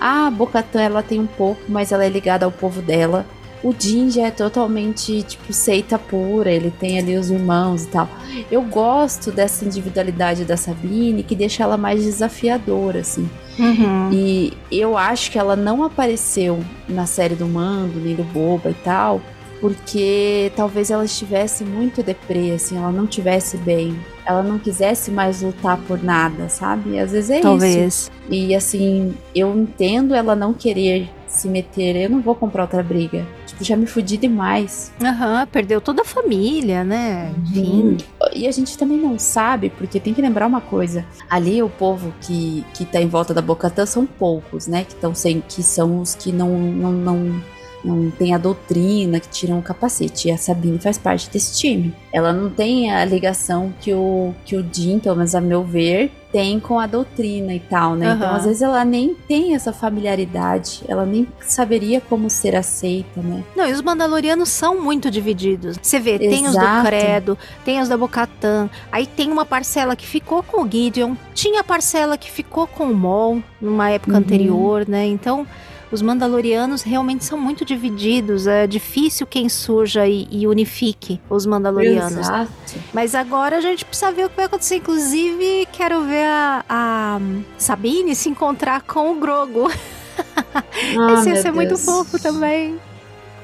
[0.00, 3.24] A Bocatan ela tem um pouco, mas ela é ligada ao povo dela.
[3.62, 8.08] O Jin já é totalmente tipo seita pura, ele tem ali os irmãos e tal.
[8.50, 13.28] Eu gosto dessa individualidade da Sabine que deixa ela mais desafiadora assim.
[13.58, 14.10] Uhum.
[14.12, 18.74] E eu acho que ela não apareceu na série do Mando, nem do Boba e
[18.74, 19.20] tal,
[19.60, 23.98] porque talvez ela estivesse muito deprê, assim, ela não tivesse bem.
[24.26, 26.98] Ela não quisesse mais lutar por nada, sabe?
[26.98, 27.42] Às vezes é isso.
[27.42, 28.10] Talvez.
[28.28, 33.26] E assim, eu entendo ela não querer se meter, eu não vou comprar outra briga.
[33.56, 34.92] Tipo, já me fudi demais.
[35.02, 37.32] Aham, perdeu toda a família, né?
[37.38, 37.96] Enfim.
[38.34, 41.04] E a gente também não sabe, porque tem que lembrar uma coisa.
[41.28, 44.84] Ali o povo que, que tá em volta da Bocatã são poucos, né?
[44.84, 47.42] Que, tão sem, que são os que não, não, não,
[47.86, 50.28] não tem a doutrina, que tiram o capacete.
[50.28, 51.94] E a Sabine faz parte desse time.
[52.12, 56.10] Ela não tem a ligação que o, que o Jim, pelo menos a meu ver,
[56.32, 58.12] tem com a doutrina e tal, né?
[58.14, 58.36] Então, Aham.
[58.36, 63.42] às vezes, ela nem tem essa familiaridade, ela nem saberia como ser aceita, né?
[63.54, 65.78] Não, e os Mandalorianos são muito divididos.
[65.80, 66.86] Você vê, tem os do Exato.
[66.86, 71.60] Credo, tem os da Bocatan, aí tem uma parcela que ficou com o Gideon, tinha
[71.60, 74.18] a parcela que ficou com o Maul numa época Uhum.
[74.18, 75.06] anterior, né?
[75.06, 75.46] Então,
[75.90, 78.46] Os Mandalorianos realmente são muito divididos.
[78.46, 82.18] É difícil quem surja e, e unifique os Mandalorianos.
[82.18, 82.50] Exato.
[82.92, 84.76] Mas agora a gente precisa ver o que vai acontecer.
[84.76, 87.20] Inclusive, quero ver a, a
[87.56, 89.70] Sabine se encontrar com o Grogo.
[90.98, 91.84] Ah, Esse ia ser muito Deus.
[91.84, 92.78] fofo também.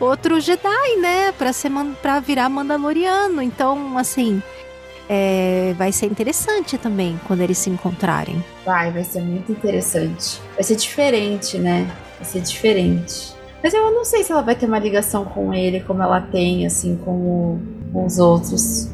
[0.01, 1.31] Outro Jedi, né?
[1.33, 1.71] Pra, ser,
[2.01, 3.43] pra virar Mandaloriano.
[3.43, 4.43] Então, assim,
[5.09, 8.43] é, vai ser interessante também quando eles se encontrarem.
[8.65, 10.41] Vai, vai ser muito interessante.
[10.55, 11.87] Vai ser diferente, né?
[12.23, 13.35] Vai ser diferente.
[13.61, 16.65] Mas eu não sei se ela vai ter uma ligação com ele como ela tem,
[16.65, 17.61] assim, com, o-
[17.93, 18.89] com os outros.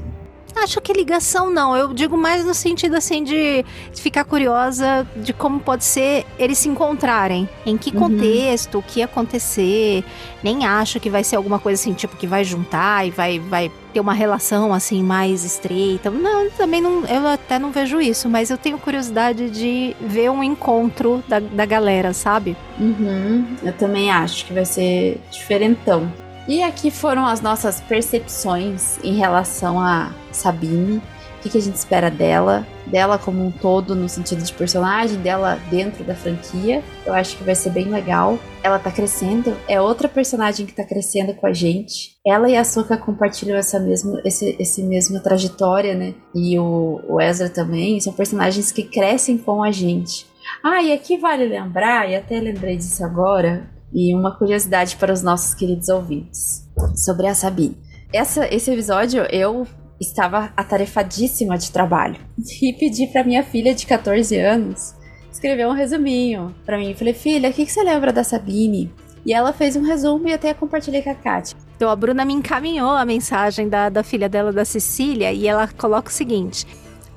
[0.62, 1.76] Acho que ligação não.
[1.76, 6.68] Eu digo mais no sentido assim de ficar curiosa de como pode ser eles se
[6.68, 7.48] encontrarem.
[7.64, 7.98] Em que Uhum.
[8.00, 10.04] contexto, o que acontecer.
[10.42, 13.70] Nem acho que vai ser alguma coisa assim, tipo, que vai juntar e vai, vai
[13.92, 16.11] ter uma relação assim mais estreita.
[16.11, 17.04] Não, também não.
[17.06, 21.64] Eu até não vejo isso, mas eu tenho curiosidade de ver um encontro da, da
[21.66, 22.56] galera, sabe?
[22.78, 26.12] Uhum, eu também acho que vai ser diferentão.
[26.49, 30.96] E aqui foram as nossas percepções em relação a Sabine.
[30.96, 35.20] O que, que a gente espera dela, dela como um todo, no sentido de personagem,
[35.20, 36.82] dela dentro da franquia.
[37.05, 38.38] Eu acho que vai ser bem legal.
[38.62, 42.16] Ela tá crescendo, é outra personagem que tá crescendo com a gente.
[42.26, 46.14] Ela e a Soka compartilham essa mesma, esse, esse mesma trajetória, né?
[46.34, 48.01] E o, o Ezra também.
[48.01, 50.26] São personagens que crescem com a gente.
[50.64, 55.22] Ah, e aqui vale lembrar, e até lembrei disso agora, e uma curiosidade para os
[55.22, 57.76] nossos queridos ouvintes sobre a Sabine.
[58.12, 59.66] Essa, esse episódio eu
[60.01, 62.20] estava atarefadíssima de trabalho
[62.62, 64.95] e pedi para minha filha de 14 anos
[65.30, 66.95] escrever um resuminho para mim.
[66.95, 68.93] Falei, filha, o que, que você lembra da Sabine?
[69.24, 71.57] E ela fez um resumo e até compartilhei com a Kátia.
[71.76, 75.68] Então a Bruna me encaminhou a mensagem da, da filha dela, da Cecília, e ela
[75.68, 76.66] coloca o seguinte.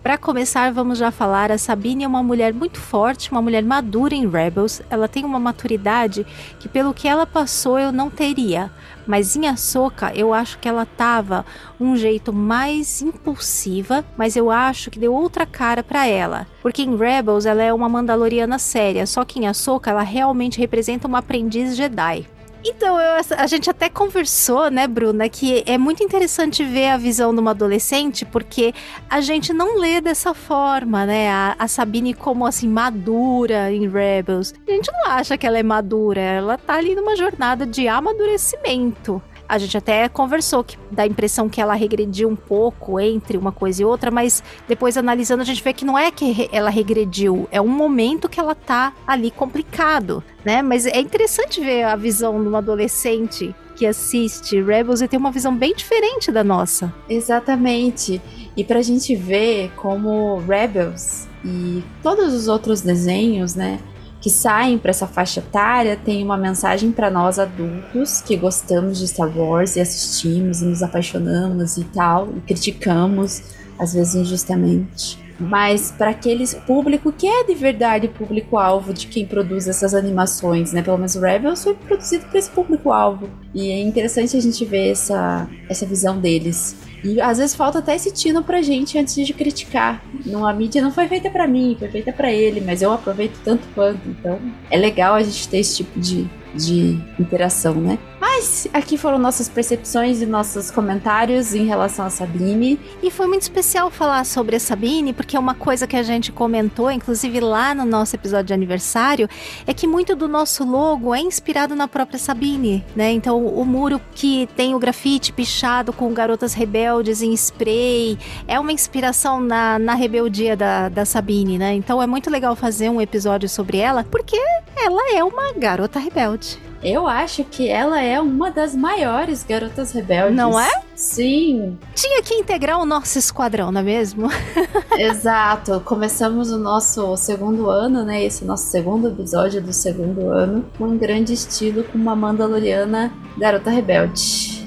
[0.04, 4.16] Para começar, vamos já falar, a Sabine é uma mulher muito forte, uma mulher madura
[4.16, 4.82] em Rebels.
[4.90, 6.26] Ela tem uma maturidade
[6.60, 8.72] que pelo que ela passou eu não teria.
[9.06, 11.46] Mas em Ahsoka, eu acho que ela tava
[11.80, 16.48] um jeito mais impulsiva, mas eu acho que deu outra cara para ela.
[16.64, 21.08] Porque em Rebels ela é uma Mandaloriana séria, só que em Ahsoka ela realmente representa
[21.08, 22.28] uma aprendiz Jedi.
[22.64, 27.34] Então, eu- a gente até conversou, né, Bruna, que é muito interessante ver a visão
[27.34, 28.72] de uma adolescente, porque
[29.10, 31.30] a gente não lê dessa forma, né?
[31.32, 34.54] A, a Sabine como assim, madura em Rebels.
[34.68, 39.22] A gente não acha que ela é madura, ela tá ali numa jornada de amadurecimento.
[39.52, 43.52] A gente até conversou que dá a impressão que ela regrediu um pouco entre uma
[43.52, 47.50] coisa e outra, mas depois analisando a gente vê que não é que ela regrediu,
[47.52, 50.62] é um momento que ela tá ali complicado, né?
[50.62, 55.32] Mas é interessante ver a visão de uma adolescente que assiste Rebels e tem uma
[55.32, 56.94] visão bem diferente da nossa.
[57.10, 58.22] Exatamente.
[58.56, 63.82] E pra gente ver como Rebels e todos os outros desenhos, né,
[64.22, 69.08] que saem para essa faixa etária, tem uma mensagem para nós adultos que gostamos de
[69.08, 73.42] Star Wars e assistimos e nos apaixonamos e tal, e criticamos,
[73.80, 75.20] às vezes injustamente.
[75.40, 80.84] Mas para aqueles público que é de verdade público-alvo de quem produz essas animações, né?
[80.84, 83.28] Pelo menos Rebels foi produzido para esse público-alvo.
[83.52, 86.76] E é interessante a gente ver essa, essa visão deles.
[87.04, 90.04] E às vezes falta até esse tino pra gente antes de criticar.
[90.26, 93.40] Não, a mídia não foi feita pra mim, foi feita pra ele, mas eu aproveito
[93.44, 94.08] tanto quanto.
[94.08, 94.40] Então
[94.70, 97.98] é legal a gente ter esse tipo de, de interação, né?
[98.20, 102.80] Mas aqui foram nossas percepções e nossos comentários em relação a Sabine.
[103.02, 106.92] E foi muito especial falar sobre a Sabine, porque uma coisa que a gente comentou,
[106.92, 109.28] inclusive lá no nosso episódio de aniversário,
[109.66, 113.12] é que muito do nosso logo é inspirado na própria Sabine, né?
[113.12, 118.72] Então o muro que tem o grafite pichado com garotas rebeldes em spray é uma
[118.72, 121.74] inspiração na, na rebeldia da, da Sabine, né?
[121.74, 124.38] Então é muito legal fazer um episódio sobre ela, porque
[124.76, 126.41] ela é uma garota rebelde.
[126.84, 130.36] Eu acho que ela é uma das maiores garotas rebeldes.
[130.36, 130.70] Não é?
[130.96, 134.30] Sim, Tinha que integrar o nosso esquadrão, não é mesmo?
[134.98, 135.82] exato.
[135.82, 138.24] Começamos o nosso segundo ano, né?
[138.24, 143.72] Esse nosso segundo episódio do segundo ano, com um grande estilo com uma Mandaloriana garota
[143.72, 144.61] rebelde.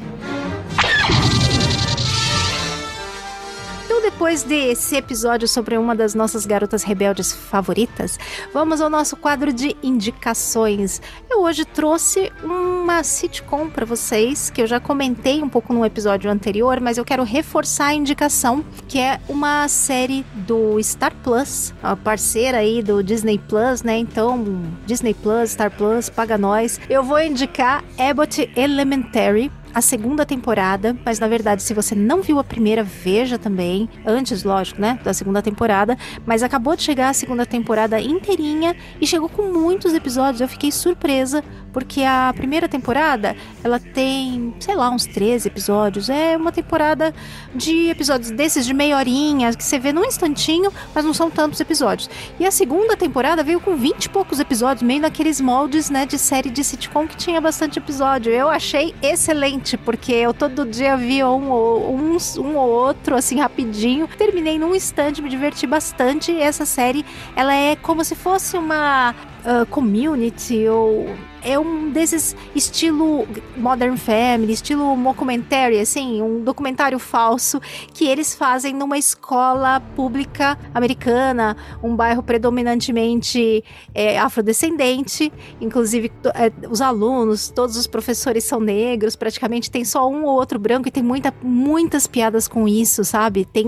[4.24, 8.18] Depois desse episódio sobre uma das nossas garotas rebeldes favoritas,
[8.54, 11.02] vamos ao nosso quadro de indicações.
[11.28, 16.30] Eu hoje trouxe uma sitcom para vocês, que eu já comentei um pouco no episódio
[16.30, 21.94] anterior, mas eu quero reforçar a indicação, que é uma série do Star Plus, a
[21.94, 23.98] parceira aí do Disney Plus, né?
[23.98, 24.42] Então,
[24.86, 26.80] Disney Plus, Star Plus, paga nós.
[26.88, 32.38] Eu vou indicar Abbott Elementary, a segunda temporada, mas na verdade, se você não viu
[32.38, 33.88] a primeira, veja também.
[34.06, 34.98] Antes, lógico, né?
[35.02, 35.98] Da segunda temporada.
[36.24, 40.40] Mas acabou de chegar a segunda temporada inteirinha e chegou com muitos episódios.
[40.40, 41.42] Eu fiquei surpresa,
[41.74, 46.08] porque a primeira temporada ela tem, sei lá, uns 13 episódios.
[46.08, 47.12] É uma temporada
[47.52, 51.58] de episódios desses de meia horinha, que você vê num instantinho, mas não são tantos
[51.58, 52.08] episódios.
[52.38, 56.16] E a segunda temporada veio com 20 e poucos episódios, meio naqueles moldes, né, de
[56.16, 58.32] série de sitcom que tinha bastante episódio.
[58.32, 64.06] Eu achei excelente, porque eu todo dia via um, um, um ou outro, assim, rapidinho.
[64.16, 66.30] Terminei num instante, me diverti bastante.
[66.40, 67.04] Essa série,
[67.34, 69.12] ela é como se fosse uma
[69.44, 71.08] uh, community ou
[71.44, 77.60] é um desses estilo Modern Family, estilo mockumentary, assim, um documentário falso
[77.92, 83.62] que eles fazem numa escola pública americana, um bairro predominantemente
[83.94, 85.30] é, afrodescendente,
[85.60, 90.58] inclusive é, os alunos, todos os professores são negros, praticamente tem só um ou outro
[90.58, 93.44] branco e tem muita, muitas piadas com isso, sabe?
[93.44, 93.66] Tem,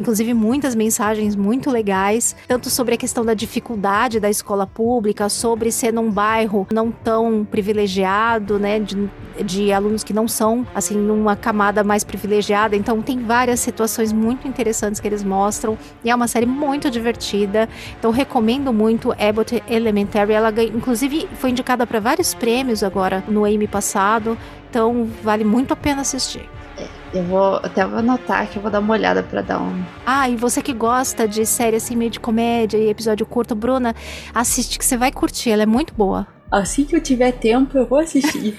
[0.00, 5.70] inclusive, muitas mensagens muito legais, tanto sobre a questão da dificuldade da escola pública, sobre
[5.70, 8.80] ser num bairro não tão tão privilegiado, né?
[8.80, 9.10] De,
[9.44, 12.74] de alunos que não são, assim, numa camada mais privilegiada.
[12.74, 15.76] Então, tem várias situações muito interessantes que eles mostram.
[16.02, 17.68] E é uma série muito divertida.
[17.98, 20.32] Então, recomendo muito Abbott Elementary.
[20.32, 24.38] Ela, inclusive, foi indicada para vários prêmios agora no Emmy passado.
[24.70, 26.48] Então, vale muito a pena assistir.
[26.78, 29.84] É, eu vou até vou anotar que eu vou dar uma olhada para dar um.
[30.06, 33.94] Ah, e você que gosta de série assim meio de comédia e episódio curto, Bruna,
[34.34, 36.26] assiste que você vai curtir, ela é muito boa.
[36.52, 38.54] Assim que eu tiver tempo, eu vou assistir.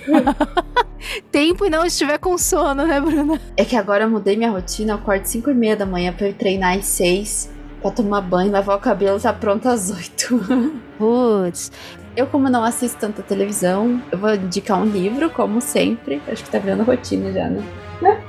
[1.32, 3.40] tempo e não estiver com sono, né, Bruna?
[3.56, 6.28] É que agora eu mudei minha rotina, eu acordo 5 e meia da manhã pra
[6.28, 10.42] eu treinar às 6, pra tomar banho, lavar o cabelo, tá pronto às 8.
[10.98, 11.72] Putz.
[12.18, 16.20] Eu, como não assisto tanta televisão, eu vou indicar um livro, como sempre.
[16.28, 17.64] Acho que tá virando rotina já, né?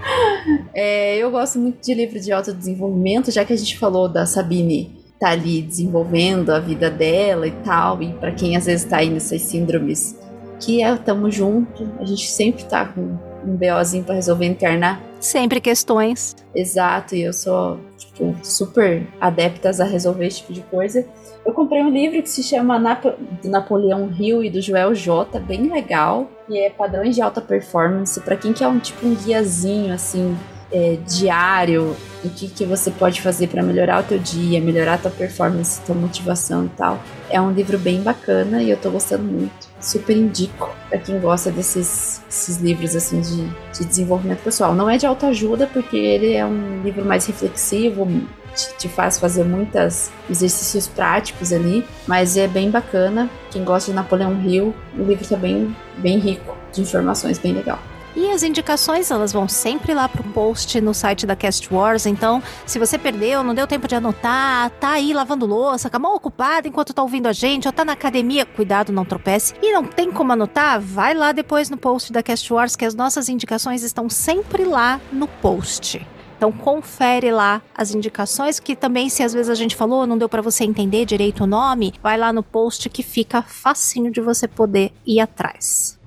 [0.75, 5.04] É, eu gosto muito de livros de autodesenvolvimento, já que a gente falou da Sabine
[5.25, 9.09] tá ali desenvolvendo a vida dela e tal, e para quem às vezes tá aí
[9.09, 10.15] nessas síndromes
[10.61, 15.03] que é tamo junto, a gente sempre tá com um BOzinho para resolver internar.
[15.21, 16.37] Sempre questões.
[16.55, 21.07] Exato, e eu sou tipo, super adeptas a resolver esse tipo de coisa.
[21.45, 23.13] Eu comprei um livro que se chama Napo
[23.43, 28.21] do Napoleão Hill e do Joel J, bem legal, e é padrões de alta performance
[28.21, 30.37] para quem quer um tipo um guiazinho assim
[30.75, 34.99] é, diário, o que, que você pode fazer para melhorar o teu dia, melhorar a
[34.99, 37.01] tua performance, tua motivação e tal.
[37.31, 39.69] É um livro bem bacana e eu tô gostando muito.
[39.81, 43.47] Super indico para quem gosta desses, desses livros assim de,
[43.79, 44.75] de desenvolvimento pessoal.
[44.75, 48.09] Não é de autoajuda, porque ele é um livro mais reflexivo,
[48.53, 53.31] te, te faz fazer muitos exercícios práticos ali, mas é bem bacana.
[53.53, 57.79] Quem gosta de Napoleão Hill, o livro tá bem, bem rico de informações, bem legal.
[58.17, 62.07] E as indicações, elas vão sempre lá pro post no site da Cast Wars.
[62.07, 65.99] Então, se você perdeu, não deu tempo de anotar, tá aí lavando louça, com a
[65.99, 69.55] mão ocupada enquanto tá ouvindo a gente, ou tá na academia, cuidado, não tropece.
[69.61, 72.95] E não tem como anotar, vai lá depois no post da Cast Wars, que as
[72.95, 76.07] nossas indicações estão sempre lá no post.
[76.37, 80.29] Então confere lá as indicações que também se às vezes a gente falou, não deu
[80.29, 84.47] para você entender direito o nome, vai lá no post que fica facinho de você
[84.47, 85.99] poder ir atrás.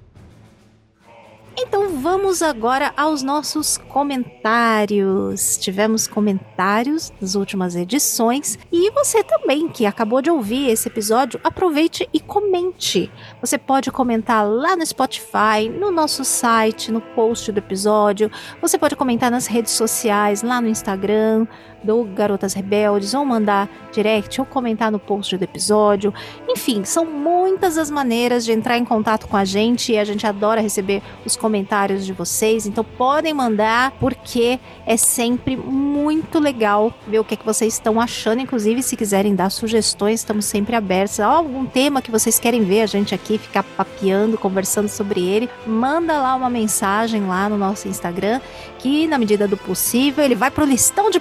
[1.59, 5.57] Então vamos agora aos nossos comentários.
[5.57, 12.07] Tivemos comentários nas últimas edições e você também que acabou de ouvir esse episódio, aproveite
[12.13, 13.11] e comente.
[13.41, 18.29] Você pode comentar lá no Spotify, no nosso site, no post do episódio.
[18.61, 21.47] Você pode comentar nas redes sociais, lá no Instagram
[21.83, 26.13] do Garotas Rebeldes, ou mandar direct, ou comentar no post do episódio.
[26.47, 30.25] Enfim, são muitas as maneiras de entrar em contato com a gente e a gente
[30.25, 32.65] adora receber os comentários de vocês.
[32.65, 37.99] Então podem mandar, porque é sempre muito legal ver o que, é que vocês estão
[37.99, 38.41] achando.
[38.41, 41.19] Inclusive, se quiserem dar sugestões, estamos sempre abertos.
[41.19, 46.19] Algum tema que vocês querem ver a gente aqui, ficar papeando, conversando sobre ele, manda
[46.19, 48.39] lá uma mensagem lá no nosso Instagram,
[48.79, 51.19] que na medida do possível ele vai pro listão de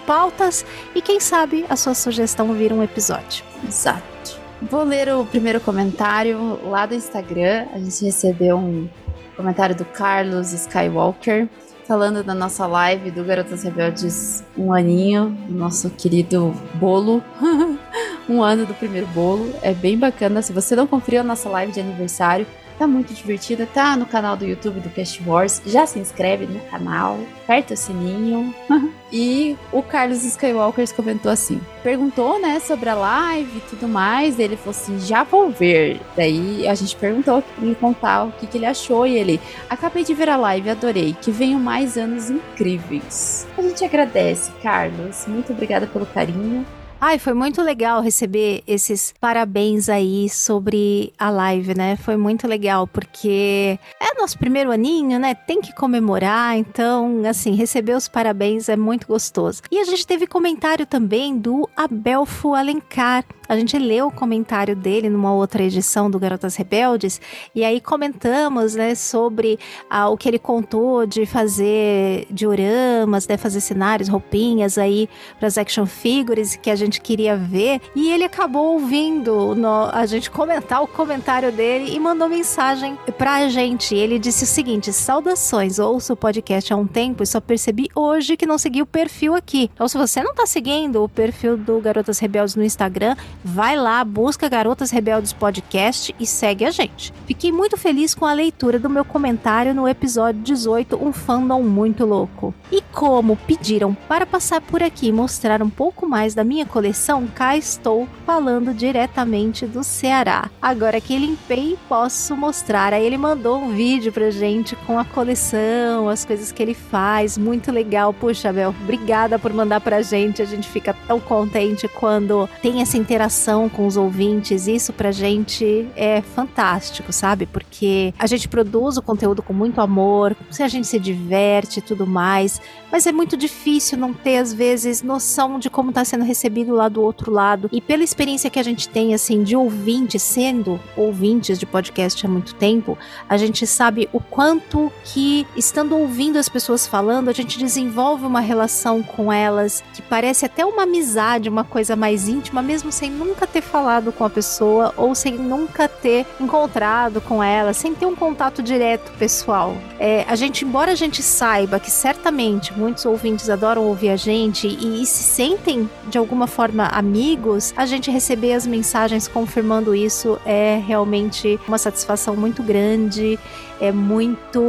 [0.94, 3.44] e quem sabe a sua sugestão vira um episódio.
[3.66, 4.38] Exato.
[4.62, 7.66] Vou ler o primeiro comentário lá do Instagram.
[7.72, 8.88] A gente recebeu um
[9.36, 11.48] comentário do Carlos Skywalker
[11.86, 17.22] falando da nossa live do Garotas Rebeldes um aninho, nosso querido bolo.
[18.28, 19.52] um ano do primeiro bolo.
[19.62, 20.42] É bem bacana.
[20.42, 22.46] Se você não conferiu a nossa live de aniversário,
[22.78, 23.66] tá muito divertida.
[23.66, 25.62] Tá no canal do YouTube do Cast Wars.
[25.66, 28.54] Já se inscreve no canal, aperta o sininho.
[29.12, 34.38] e o Carlos Skywalker comentou assim: perguntou, né, sobre a live e tudo mais.
[34.38, 36.00] Ele falou assim: já vou ver.
[36.16, 39.06] Daí a gente perguntou ele contar o que, que ele achou.
[39.06, 41.16] E ele: acabei de ver a live, adorei.
[41.20, 43.46] Que venham mais anos incríveis.
[43.56, 45.26] A gente agradece, Carlos.
[45.26, 46.64] Muito obrigada pelo carinho.
[46.98, 51.94] Ai, foi muito legal receber esses parabéns aí sobre a live, né?
[51.94, 55.34] Foi muito legal, porque é nosso primeiro aninho, né?
[55.34, 59.60] Tem que comemorar, então, assim, receber os parabéns é muito gostoso.
[59.70, 63.26] E a gente teve comentário também do Abelfo Alencar.
[63.48, 67.20] A gente leu o comentário dele numa outra edição do Garotas Rebeldes,
[67.54, 73.60] e aí comentamos, né, sobre ah, o que ele contou de fazer dioramas, né, fazer
[73.60, 78.74] cenários, roupinhas aí para as action figures que a gente queria ver, e ele acabou
[78.74, 83.94] ouvindo no, a gente comentar o comentário dele e mandou mensagem pra gente.
[83.94, 88.36] Ele disse o seguinte: saudações, ouço o podcast há um tempo e só percebi hoje
[88.36, 89.70] que não segui o perfil aqui.
[89.74, 94.04] Então, se você não tá seguindo o perfil do Garotas Rebeldes no Instagram, vai lá,
[94.04, 97.12] busca Garotas Rebeldes Podcast e segue a gente.
[97.26, 102.04] Fiquei muito feliz com a leitura do meu comentário no episódio 18, um fandom muito
[102.04, 102.54] louco.
[102.70, 107.26] E como pediram para passar por aqui e mostrar um pouco mais da minha coleção,
[107.26, 110.50] cá estou falando diretamente do Ceará.
[110.60, 112.92] Agora que limpei, posso mostrar.
[112.92, 117.38] Aí ele mandou um vídeo pra gente com a coleção, as coisas que ele faz,
[117.38, 118.12] muito legal.
[118.12, 120.42] Puxa, Bel, obrigada por mandar pra gente.
[120.42, 124.66] A gente fica tão contente quando tem essa interação com os ouvintes.
[124.66, 127.46] Isso pra gente é fantástico, sabe?
[127.46, 131.82] Porque a gente produz o conteúdo com muito amor, se a gente se diverte e
[131.82, 132.60] tudo mais,
[132.90, 136.88] mas é muito difícil não ter às vezes noção de como tá sendo recebido lá
[136.88, 137.68] do outro lado.
[137.72, 142.28] E pela experiência que a gente tem assim de ouvintes, sendo ouvintes de podcast há
[142.28, 147.58] muito tempo, a gente sabe o quanto que estando ouvindo as pessoas falando, a gente
[147.58, 152.92] desenvolve uma relação com elas que parece até uma amizade, uma coisa mais íntima, mesmo
[152.92, 157.94] sem nunca ter falado com a pessoa ou sem nunca ter encontrado com ela, sem
[157.94, 159.76] ter um contato direto pessoal.
[159.98, 164.66] É, a gente, embora a gente saiba que certamente muitos ouvintes adoram ouvir a gente
[164.66, 170.38] e, e se sentem de alguma forma amigos, a gente receber as mensagens confirmando isso
[170.44, 173.38] é realmente uma satisfação muito grande,
[173.80, 174.62] é muito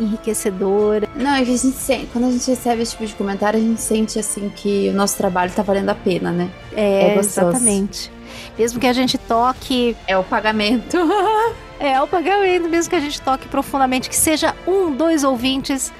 [0.00, 1.02] enriquecedor.
[1.14, 3.62] Não, é que a gente sente, quando a gente recebe esse tipo de comentário, a
[3.62, 6.50] gente sente assim que o nosso trabalho tá valendo a pena, né?
[6.74, 8.10] É, exatamente.
[8.58, 9.96] Mesmo que a gente toque.
[10.06, 10.96] É o pagamento.
[11.78, 15.92] é o pagamento, mesmo que a gente toque profundamente, que seja um, dois ouvintes.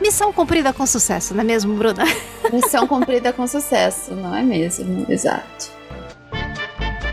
[0.00, 2.04] Missão cumprida com sucesso, não é mesmo, Bruna?
[2.52, 5.06] Missão cumprida com sucesso, não é mesmo?
[5.08, 5.78] Exato.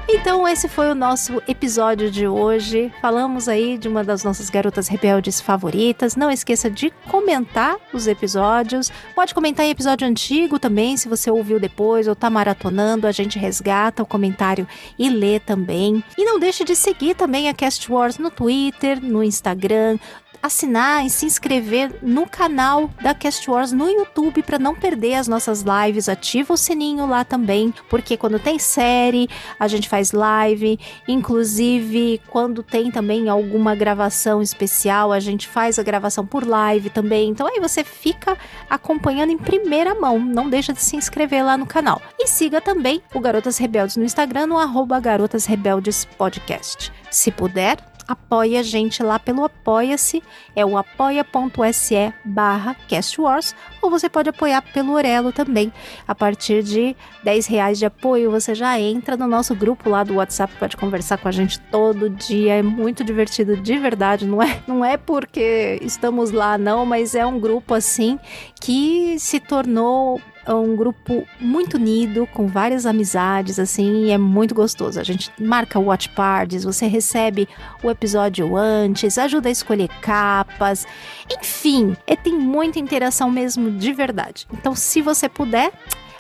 [0.08, 2.94] Então, esse foi o nosso episódio de hoje.
[3.02, 6.16] Falamos aí de uma das nossas garotas rebeldes favoritas.
[6.16, 8.92] Não esqueça de comentar os episódios.
[9.16, 13.08] Pode comentar em episódio antigo também, se você ouviu depois ou tá maratonando.
[13.08, 14.68] A gente resgata o comentário
[14.98, 16.04] e lê também.
[16.18, 19.98] E não deixe de seguir também a Cast Wars no Twitter, no Instagram,
[20.46, 25.28] assinar e se inscrever no canal da Cast Wars no YouTube para não perder as
[25.28, 26.08] nossas lives.
[26.08, 29.30] Ativa o sininho lá também, porque quando tem série,
[29.60, 30.80] a gente faz live.
[31.08, 37.30] Inclusive, quando tem também alguma gravação especial, a gente faz a gravação por live também.
[37.30, 38.38] Então aí você fica
[38.70, 40.20] acompanhando em primeira mão.
[40.20, 42.02] Não deixa de se inscrever lá no canal.
[42.20, 46.92] E siga também o Garotas Rebeldes no Instagram, no arroba Garotas Rebeldes Podcast.
[47.10, 47.78] Se puder,
[48.08, 50.22] apoie a gente lá pelo Apoia-se,
[50.56, 55.72] é o apoia.se barra castwars, ou você pode apoiar pelo Orelo também.
[56.08, 60.16] A partir de 10 reais de apoio, você já entra no nosso grupo lá do
[60.16, 64.62] WhatsApp, pode conversar com a gente todo dia, é muito divertido de verdade, não é,
[64.68, 68.20] não é porque estamos lá não, mas é um grupo assim
[68.60, 74.54] que se tornou é um grupo muito unido, com várias amizades, assim, e é muito
[74.54, 75.00] gostoso.
[75.00, 77.48] A gente marca watch parties, você recebe
[77.84, 80.86] o episódio antes, ajuda a escolher capas,
[81.30, 84.48] enfim, é, tem muita interação mesmo de verdade.
[84.54, 85.72] Então, se você puder,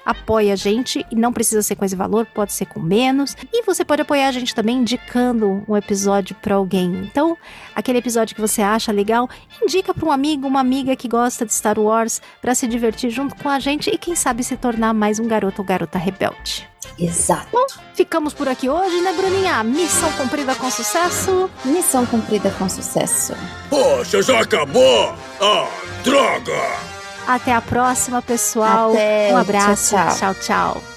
[0.05, 3.35] apoie a gente e não precisa ser com esse valor, pode ser com menos.
[3.51, 6.85] E você pode apoiar a gente também indicando um episódio para alguém.
[7.09, 7.37] Então,
[7.75, 9.29] aquele episódio que você acha legal,
[9.61, 13.35] indica para um amigo, uma amiga que gosta de Star Wars para se divertir junto
[13.35, 16.67] com a gente e quem sabe se tornar mais um garoto ou garota rebelde.
[16.97, 17.47] Exato.
[17.51, 19.63] Bom, ficamos por aqui hoje, né, Bruninha?
[19.63, 21.49] Missão cumprida com sucesso?
[21.65, 23.33] Missão cumprida com sucesso.
[23.69, 25.13] Poxa, já acabou?
[25.41, 25.67] Ah,
[26.03, 26.94] droga!
[27.27, 28.91] Até a próxima, pessoal.
[28.91, 29.33] Até.
[29.33, 29.95] Um abraço.
[29.95, 30.33] tchau, tchau.
[30.33, 30.95] tchau, tchau.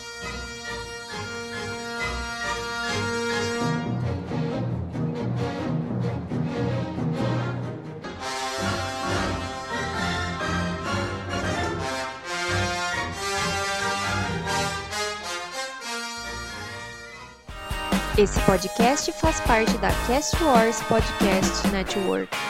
[18.18, 22.48] Esse podcast faz parte da Cast Wars Podcast Network.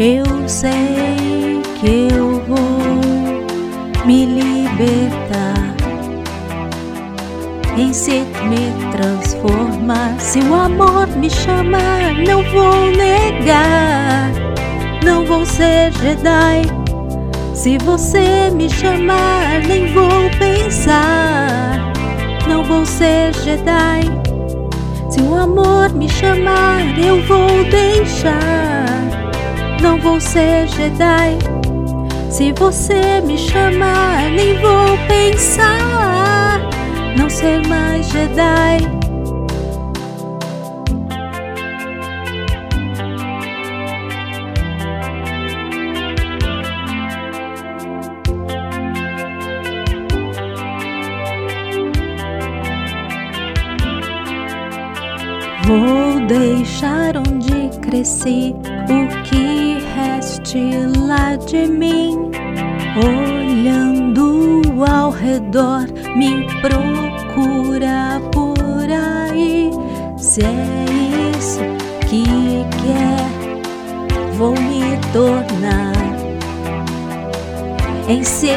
[0.00, 5.74] Eu sei que eu vou me libertar.
[7.76, 10.14] Em si me transformar.
[10.20, 14.30] Se o amor me chamar, não vou negar.
[15.04, 16.62] Não vou ser Jedi.
[17.52, 21.92] Se você me chamar, nem vou pensar.
[22.48, 24.02] Não vou ser Jedi.
[25.10, 28.57] Se o amor me chamar, eu vou deixar.
[29.82, 31.38] Não vou ser Jedi.
[32.30, 36.60] Se você me chamar, nem vou pensar.
[37.16, 38.97] Não ser mais Jedi.
[65.08, 65.86] Ao redor,
[66.16, 68.58] me procura por
[68.90, 69.70] aí.
[70.18, 70.84] Se é
[71.38, 71.60] isso
[72.06, 72.24] que
[72.82, 75.96] quer, vou me tornar.
[78.06, 78.52] Em se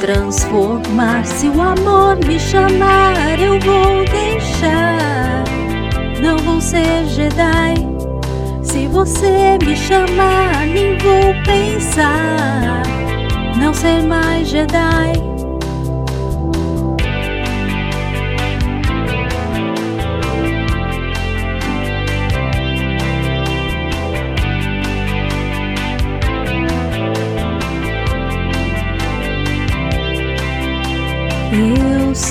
[0.00, 1.24] transformar.
[1.24, 5.44] Se o amor me chamar, eu vou deixar.
[6.20, 7.74] Não vou ser Jedi.
[8.62, 12.82] Se você me chamar, nem vou pensar.
[13.56, 15.31] Não ser mais Jedi.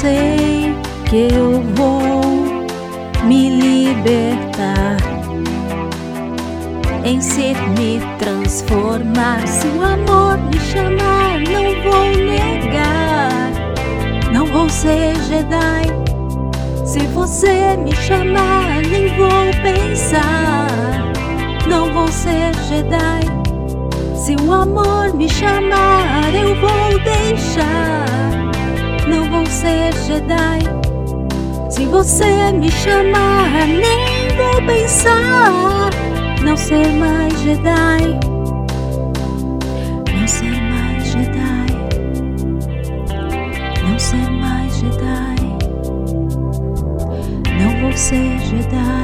[0.01, 0.75] Sei
[1.07, 2.65] que eu vou
[3.23, 4.97] me libertar.
[7.05, 9.47] Em ser me transformar.
[9.47, 13.51] Se o amor me chamar, não vou negar.
[14.33, 15.85] Não vou ser Jedi.
[16.83, 20.67] Se você me chamar, nem vou pensar.
[21.67, 23.21] Não vou ser Jedi.
[24.15, 28.30] Se o amor me chamar, eu vou deixar.
[29.11, 30.61] Não vou ser Jedi.
[31.69, 35.89] Se você me chamar, nem vou pensar.
[36.41, 38.19] Não ser mais Jedi.
[40.17, 41.67] Não ser mais Jedi.
[43.83, 45.35] Não ser mais Jedi.
[47.59, 49.00] Não vou ser Jedi.